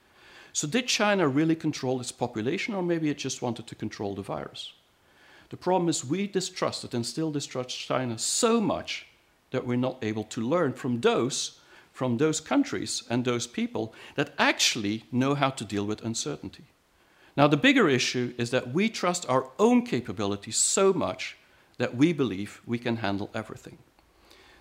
So, 0.51 0.67
did 0.67 0.87
China 0.87 1.27
really 1.27 1.55
control 1.55 2.01
its 2.01 2.11
population, 2.11 2.73
or 2.73 2.81
maybe 2.81 3.09
it 3.09 3.19
just 3.19 3.43
wanted 3.43 3.67
to 3.67 3.75
control 3.75 4.15
the 4.15 4.23
virus? 4.23 4.73
The 5.49 5.57
problem 5.57 5.89
is, 5.89 6.03
we 6.03 6.25
distrusted 6.25 6.95
and 6.95 7.05
still 7.05 7.31
distrust 7.31 7.77
China 7.77 8.17
so 8.17 8.59
much 8.59 9.05
that 9.51 9.65
we're 9.65 9.77
not 9.77 10.03
able 10.03 10.23
to 10.25 10.41
learn 10.41 10.73
from 10.73 11.01
those 11.01 11.59
from 11.99 12.17
those 12.17 12.39
countries 12.39 13.03
and 13.09 13.25
those 13.25 13.45
people 13.45 13.93
that 14.15 14.33
actually 14.37 15.03
know 15.11 15.35
how 15.35 15.49
to 15.49 15.65
deal 15.65 15.85
with 15.85 16.01
uncertainty. 16.01 16.63
Now, 17.35 17.47
the 17.47 17.57
bigger 17.57 17.89
issue 17.89 18.33
is 18.37 18.51
that 18.51 18.73
we 18.73 18.87
trust 18.87 19.27
our 19.27 19.49
own 19.59 19.85
capabilities 19.85 20.55
so 20.55 20.93
much 20.93 21.35
that 21.77 21.97
we 21.97 22.13
believe 22.13 22.61
we 22.65 22.77
can 22.77 22.97
handle 22.97 23.29
everything. 23.33 23.79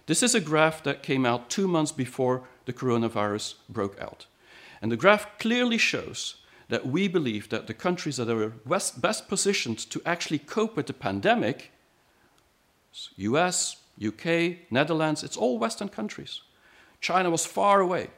This 0.07 0.23
is 0.23 0.35
a 0.35 0.41
graph 0.41 0.83
that 0.83 1.05
came 1.05 1.25
out 1.25 1.49
two 1.49 1.69
months 1.69 1.93
before 1.93 2.43
the 2.65 2.73
coronavirus 2.73 3.55
broke 3.69 4.01
out. 4.01 4.27
And 4.83 4.91
the 4.91 4.97
graph 4.97 5.39
clearly 5.39 5.79
shows 5.79 6.37
that 6.69 6.87
we 6.87 7.09
believe 7.09 7.51
that 7.51 7.67
the 7.67 7.75
countries 7.75 8.17
that 8.17 8.29
are 8.29 8.53
best 8.97 9.29
positioned 9.29 9.79
to 9.91 10.03
actually 10.05 10.39
cope 10.39 10.77
with 10.77 10.87
the 10.87 10.93
pandemic, 10.93 11.71
US, 13.17 13.77
UK, 14.05 14.71
Netherlands, 14.71 15.23
it's 15.23 15.37
all 15.37 15.59
Western 15.59 15.89
countries. 15.89 16.41
China 17.01 17.31
was 17.31 17.47
far 17.47 17.81
away. 17.81 18.11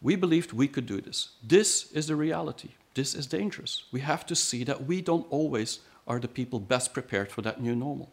We 0.00 0.16
believed 0.16 0.52
we 0.52 0.68
could 0.68 0.86
do 0.86 1.00
this. 1.00 1.30
This 1.42 1.90
is 1.92 2.06
the 2.06 2.16
reality. 2.16 2.70
This 2.94 3.14
is 3.14 3.26
dangerous. 3.26 3.84
We 3.90 4.00
have 4.00 4.26
to 4.26 4.36
see 4.36 4.64
that 4.64 4.86
we 4.86 5.00
don't 5.00 5.26
always 5.30 5.80
are 6.06 6.20
the 6.20 6.28
people 6.28 6.60
best 6.60 6.92
prepared 6.92 7.32
for 7.32 7.42
that 7.42 7.60
new 7.60 7.74
normal. 7.74 8.10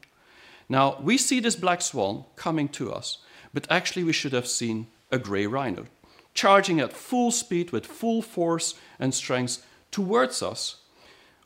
Now, 0.69 0.97
we 1.01 1.17
see 1.17 1.39
this 1.39 1.57
black 1.57 1.81
swan 1.81 2.23
coming 2.35 2.69
to 2.69 2.93
us, 2.93 3.17
but 3.53 3.67
actually 3.69 4.03
we 4.03 4.13
should 4.13 4.31
have 4.31 4.47
seen 4.47 4.87
a 5.11 5.19
gray 5.19 5.45
rhino 5.45 5.85
charging 6.33 6.79
at 6.79 6.93
full 6.93 7.31
speed 7.31 7.71
with 7.71 7.85
full 7.85 8.21
force 8.21 8.75
and 8.99 9.13
strength 9.13 9.65
towards 9.91 10.41
us. 10.41 10.77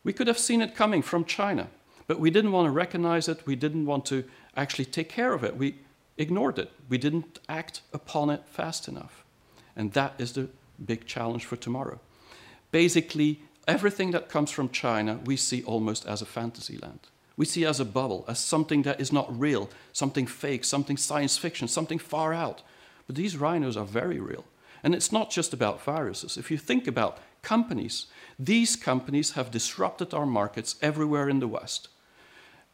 We 0.03 0.13
could 0.13 0.27
have 0.27 0.37
seen 0.37 0.61
it 0.61 0.75
coming 0.75 1.01
from 1.01 1.25
China, 1.25 1.69
but 2.07 2.19
we 2.19 2.29
didn't 2.29 2.51
want 2.51 2.67
to 2.67 2.71
recognize 2.71 3.27
it. 3.27 3.45
We 3.45 3.55
didn't 3.55 3.85
want 3.85 4.05
to 4.07 4.23
actually 4.55 4.85
take 4.85 5.09
care 5.09 5.33
of 5.33 5.43
it. 5.43 5.57
We 5.57 5.79
ignored 6.17 6.59
it. 6.59 6.71
We 6.89 6.97
didn't 6.97 7.39
act 7.49 7.81
upon 7.93 8.29
it 8.29 8.43
fast 8.45 8.87
enough. 8.87 9.23
And 9.75 9.93
that 9.93 10.13
is 10.17 10.33
the 10.33 10.49
big 10.83 11.05
challenge 11.05 11.45
for 11.45 11.55
tomorrow. 11.55 11.99
Basically, 12.71 13.41
everything 13.67 14.11
that 14.11 14.29
comes 14.29 14.51
from 14.51 14.69
China 14.69 15.19
we 15.25 15.35
see 15.35 15.63
almost 15.63 16.05
as 16.05 16.21
a 16.21 16.25
fantasy 16.25 16.77
land. 16.77 16.99
We 17.37 17.45
see 17.45 17.65
as 17.65 17.79
a 17.79 17.85
bubble, 17.85 18.23
as 18.27 18.39
something 18.39 18.83
that 18.83 19.01
is 19.01 19.11
not 19.11 19.37
real, 19.37 19.69
something 19.91 20.25
fake, 20.25 20.63
something 20.63 20.95
science 20.95 21.37
fiction, 21.37 21.67
something 21.67 21.99
far 21.99 22.33
out. 22.33 22.61
But 23.07 23.15
these 23.15 23.37
rhinos 23.37 23.75
are 23.75 23.85
very 23.85 24.19
real. 24.19 24.45
And 24.83 24.95
it's 24.95 25.11
not 25.11 25.31
just 25.31 25.53
about 25.53 25.83
viruses. 25.83 26.37
If 26.37 26.49
you 26.49 26.57
think 26.57 26.87
about 26.87 27.17
companies, 27.41 28.05
these 28.39 28.75
companies 28.75 29.31
have 29.31 29.51
disrupted 29.51 30.13
our 30.13 30.25
markets 30.25 30.75
everywhere 30.81 31.27
in 31.27 31.39
the 31.39 31.47
West. 31.47 31.89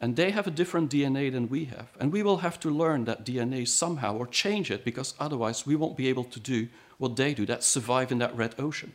And 0.02 0.16
they 0.16 0.32
have 0.32 0.48
a 0.48 0.50
different 0.50 0.90
DNA 0.90 1.30
than 1.30 1.48
we 1.48 1.66
have. 1.66 1.86
And 2.00 2.12
we 2.12 2.24
will 2.24 2.38
have 2.38 2.58
to 2.60 2.70
learn 2.70 3.04
that 3.04 3.24
DNA 3.24 3.68
somehow 3.68 4.16
or 4.16 4.26
change 4.26 4.68
it 4.68 4.84
because 4.84 5.14
otherwise 5.20 5.64
we 5.64 5.76
won't 5.76 5.96
be 5.96 6.08
able 6.08 6.24
to 6.24 6.40
do 6.40 6.66
what 6.98 7.14
they 7.14 7.32
do 7.32 7.46
that 7.46 7.62
survive 7.62 8.10
in 8.10 8.18
that 8.18 8.36
red 8.36 8.56
ocean. 8.58 8.94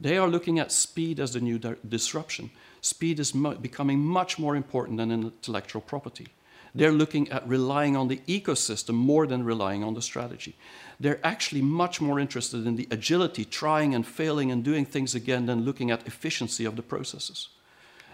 They 0.00 0.18
are 0.18 0.26
looking 0.26 0.58
at 0.58 0.72
speed 0.72 1.20
as 1.20 1.34
the 1.34 1.40
new 1.40 1.60
disruption. 1.88 2.50
Speed 2.80 3.20
is 3.20 3.36
mu 3.36 3.54
becoming 3.54 4.00
much 4.00 4.36
more 4.36 4.56
important 4.56 4.98
than 4.98 5.12
intellectual 5.12 5.80
property. 5.80 6.26
They're 6.74 6.90
looking 6.90 7.30
at 7.30 7.48
relying 7.48 7.96
on 7.96 8.08
the 8.08 8.20
ecosystem 8.26 8.94
more 8.94 9.28
than 9.28 9.44
relying 9.44 9.84
on 9.84 9.94
the 9.94 10.02
strategy. 10.02 10.56
They're 10.98 11.24
actually 11.24 11.62
much 11.62 12.00
more 12.00 12.18
interested 12.18 12.66
in 12.66 12.74
the 12.74 12.88
agility, 12.90 13.44
trying 13.44 13.94
and 13.94 14.04
failing 14.04 14.50
and 14.50 14.64
doing 14.64 14.86
things 14.86 15.14
again, 15.14 15.46
than 15.46 15.64
looking 15.64 15.92
at 15.92 16.04
efficiency 16.04 16.64
of 16.64 16.74
the 16.74 16.82
processes. 16.82 17.48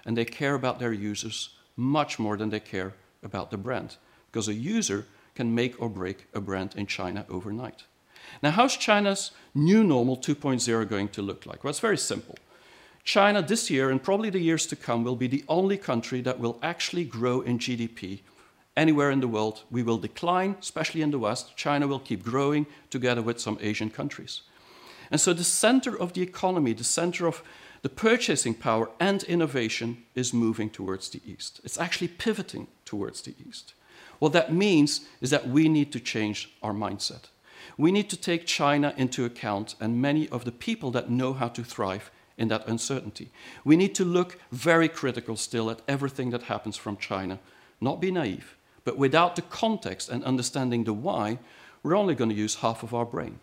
And 0.05 0.14
they 0.14 0.27
care 0.27 0.55
about 0.55 0.79
their 0.79 0.93
users 0.93 1.49
much 1.76 2.18
more 2.18 2.37
than 2.37 2.50
they 2.50 2.61
care 2.61 2.94
about 3.22 3.50
the 3.50 3.56
brand, 3.56 3.96
because 4.30 4.48
a 4.48 4.54
user 4.54 5.06
can 5.35 5.54
make 5.54 5.80
or 5.80 5.88
break 5.88 6.26
a 6.35 6.40
brand 6.40 6.74
in 6.76 6.87
China 6.87 7.24
overnight. 7.28 7.85
Now, 8.42 8.50
how's 8.50 8.76
China's 8.76 9.33
new 9.54 9.83
normal 9.83 10.16
2.0 10.16 10.88
going 10.88 11.09
to 11.09 11.22
look 11.22 11.46
like? 11.46 11.64
Well, 11.64 11.70
it's 11.70 11.80
very 11.80 11.98
simple. 11.98 12.37
China 13.04 13.42
this 13.42 13.70
year 13.70 13.90
and 13.90 14.02
probably 14.02 14.30
the 14.30 14.38
years 14.38 14.66
to 14.66 14.76
come 14.76 15.04
will 15.04 15.16
be 15.16 15.26
the 15.26 15.44
only 15.48 15.76
country 15.76 16.20
that 16.20 16.38
will 16.38 16.59
actually 16.62 17.04
grow 17.04 17.40
in 17.40 17.59
GDP 17.59 18.20
anywhere 18.76 19.11
in 19.11 19.20
the 19.20 19.28
world. 19.28 19.64
We 19.70 19.83
will 19.83 19.98
decline, 19.98 20.56
especially 20.61 21.02
in 21.02 21.11
the 21.11 21.18
West. 21.18 21.56
China 21.56 21.88
will 21.88 21.98
keep 21.98 22.22
growing 22.22 22.66
together 22.90 23.22
with 23.22 23.40
some 23.40 23.59
Asian 23.61 23.90
countries. 23.90 24.42
And 25.11 25.20
so 25.20 25.33
the 25.33 25.44
center 25.44 25.98
of 25.98 26.12
the 26.12 26.22
economy, 26.22 26.72
the 26.72 26.85
center 26.85 27.26
of 27.26 27.42
the 27.83 27.88
purchasing 27.88 28.55
power 28.55 28.90
and 29.01 29.23
innovation 29.23 30.05
is 30.14 30.35
moving 30.35 30.71
towards 30.71 31.09
the 31.09 31.21
East. 31.25 31.61
It's 31.64 31.79
actually 31.79 32.09
pivoting 32.09 32.66
towards 32.85 33.23
the 33.23 33.35
East. 33.49 33.75
What 34.19 34.33
that 34.35 34.53
means 34.53 35.07
is 35.21 35.31
that 35.31 35.49
we 35.49 35.69
need 35.69 35.90
to 35.93 36.01
change 36.01 36.53
our 36.62 36.75
mindset. 36.75 37.25
We 37.79 37.90
need 37.90 38.11
to 38.11 38.16
take 38.16 38.45
China 38.45 38.93
into 38.97 39.25
account 39.25 39.75
and 39.81 40.03
many 40.03 40.29
of 40.29 40.45
the 40.45 40.53
people 40.53 40.90
that 40.90 41.11
know 41.11 41.33
how 41.33 41.49
to 41.49 41.64
thrive 41.64 42.11
in 42.37 42.49
that 42.49 42.66
uncertainty. 42.66 43.31
We 43.64 43.77
need 43.77 43.95
to 43.95 44.05
look 44.05 44.38
very 44.53 44.88
critical 44.88 45.37
still 45.37 45.71
at 45.71 45.81
everything 45.88 46.31
that 46.31 46.45
happens 46.45 46.77
from 46.77 46.97
China, 46.99 47.38
not 47.81 48.01
be 48.01 48.11
naive, 48.11 48.57
but 48.85 48.99
without 48.99 49.37
the 49.37 49.43
context 49.43 50.09
and 50.09 50.25
understanding 50.25 50.85
the 50.85 50.93
why, 50.93 51.38
we're 51.83 51.97
only 51.97 52.14
going 52.14 52.31
to 52.31 52.37
use 52.37 52.57
half 52.57 52.83
of 52.83 52.95
our 52.95 53.07
brain. 53.07 53.38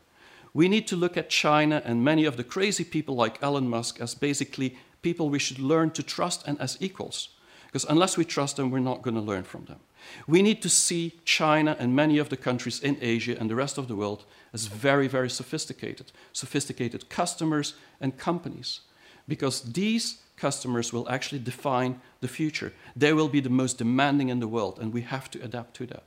We 0.57 0.67
need 0.67 0.87
to 0.87 0.95
look 0.95 1.17
at 1.17 1.29
China 1.29 1.83
and 1.85 2.03
many 2.03 2.25
of 2.25 2.35
the 2.35 2.43
crazy 2.43 2.83
people 2.83 3.13
like 3.13 3.43
Elon 3.43 3.69
Musk 3.69 4.01
as 4.01 4.15
basically 4.15 4.75
people 5.03 5.29
we 5.29 5.37
should 5.37 5.59
learn 5.59 5.91
to 5.91 6.01
trust 6.01 6.47
and 6.47 6.59
as 6.59 6.77
equals. 6.79 7.29
Because 7.67 7.85
unless 7.87 8.17
we 8.17 8.25
trust 8.25 8.55
them, 8.55 8.71
we're 8.71 8.79
not 8.79 9.03
going 9.03 9.13
to 9.13 9.21
learn 9.21 9.43
from 9.43 9.65
them. 9.65 9.81
We 10.25 10.41
need 10.41 10.63
to 10.63 10.69
see 10.69 11.19
China 11.25 11.75
and 11.77 11.95
many 11.95 12.17
of 12.17 12.29
the 12.29 12.37
countries 12.37 12.79
in 12.79 12.97
Asia 13.01 13.37
and 13.39 13.51
the 13.51 13.55
rest 13.55 13.77
of 13.77 13.87
the 13.87 13.95
world 13.95 14.25
as 14.51 14.65
very, 14.65 15.07
very 15.07 15.29
sophisticated, 15.29 16.11
sophisticated 16.33 17.07
customers 17.07 17.75
and 18.01 18.17
companies. 18.17 18.79
Because 19.27 19.61
these 19.61 20.23
customers 20.37 20.91
will 20.91 21.07
actually 21.07 21.37
define 21.37 22.01
the 22.21 22.27
future. 22.27 22.73
They 22.95 23.13
will 23.13 23.29
be 23.29 23.41
the 23.41 23.57
most 23.61 23.77
demanding 23.77 24.29
in 24.29 24.39
the 24.39 24.47
world, 24.47 24.79
and 24.81 24.91
we 24.91 25.01
have 25.01 25.29
to 25.31 25.43
adapt 25.43 25.75
to 25.75 25.85
that. 25.85 26.05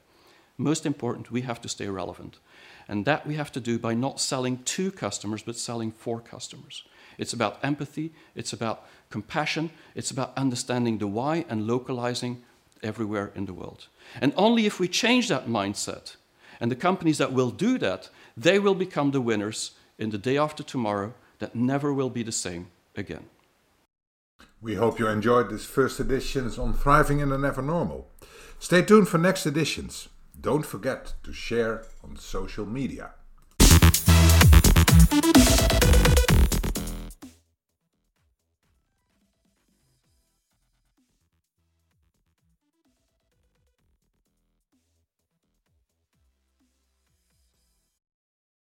Most 0.58 0.86
important, 0.86 1.30
we 1.30 1.42
have 1.42 1.60
to 1.60 1.68
stay 1.68 1.86
relevant. 1.86 2.40
And 2.90 3.04
that 3.04 3.24
we 3.24 3.36
have 3.36 3.52
to 3.52 3.60
do 3.60 3.78
by 3.78 3.94
not 3.94 4.18
selling 4.18 4.64
to 4.64 4.90
customers, 4.90 5.42
but 5.44 5.54
selling 5.54 5.92
for 5.92 6.18
customers. 6.18 6.82
It's 7.18 7.32
about 7.32 7.60
empathy, 7.62 8.12
it's 8.34 8.52
about 8.52 8.84
compassion, 9.10 9.70
it's 9.94 10.10
about 10.10 10.36
understanding 10.36 10.98
the 10.98 11.06
why 11.06 11.44
and 11.48 11.68
localizing 11.68 12.42
everywhere 12.82 13.30
in 13.36 13.46
the 13.46 13.54
world. 13.54 13.86
And 14.20 14.32
only 14.36 14.66
if 14.66 14.80
we 14.80 14.88
change 14.88 15.28
that 15.28 15.46
mindset, 15.46 16.16
and 16.58 16.68
the 16.68 16.74
companies 16.88 17.18
that 17.18 17.32
will 17.32 17.52
do 17.52 17.78
that, 17.78 18.08
they 18.36 18.58
will 18.58 18.74
become 18.74 19.12
the 19.12 19.20
winners 19.20 19.70
in 19.96 20.10
the 20.10 20.18
day 20.18 20.36
after 20.36 20.64
tomorrow 20.64 21.14
that 21.38 21.54
never 21.54 21.94
will 21.94 22.10
be 22.10 22.24
the 22.24 22.32
same 22.32 22.72
again. 22.96 23.26
We 24.60 24.74
hope 24.74 24.98
you 24.98 25.06
enjoyed 25.06 25.48
this 25.48 25.64
first 25.64 26.00
edition 26.00 26.50
on 26.58 26.74
Thriving 26.74 27.20
in 27.20 27.28
the 27.28 27.38
Never 27.38 27.62
Normal. 27.62 28.08
Stay 28.58 28.82
tuned 28.82 29.06
for 29.06 29.18
next 29.18 29.46
editions. 29.46 30.08
Don't 30.42 30.64
forget 30.64 31.12
to 31.22 31.34
share 31.34 31.84
on 32.02 32.16
social 32.16 32.64
media. 32.64 33.10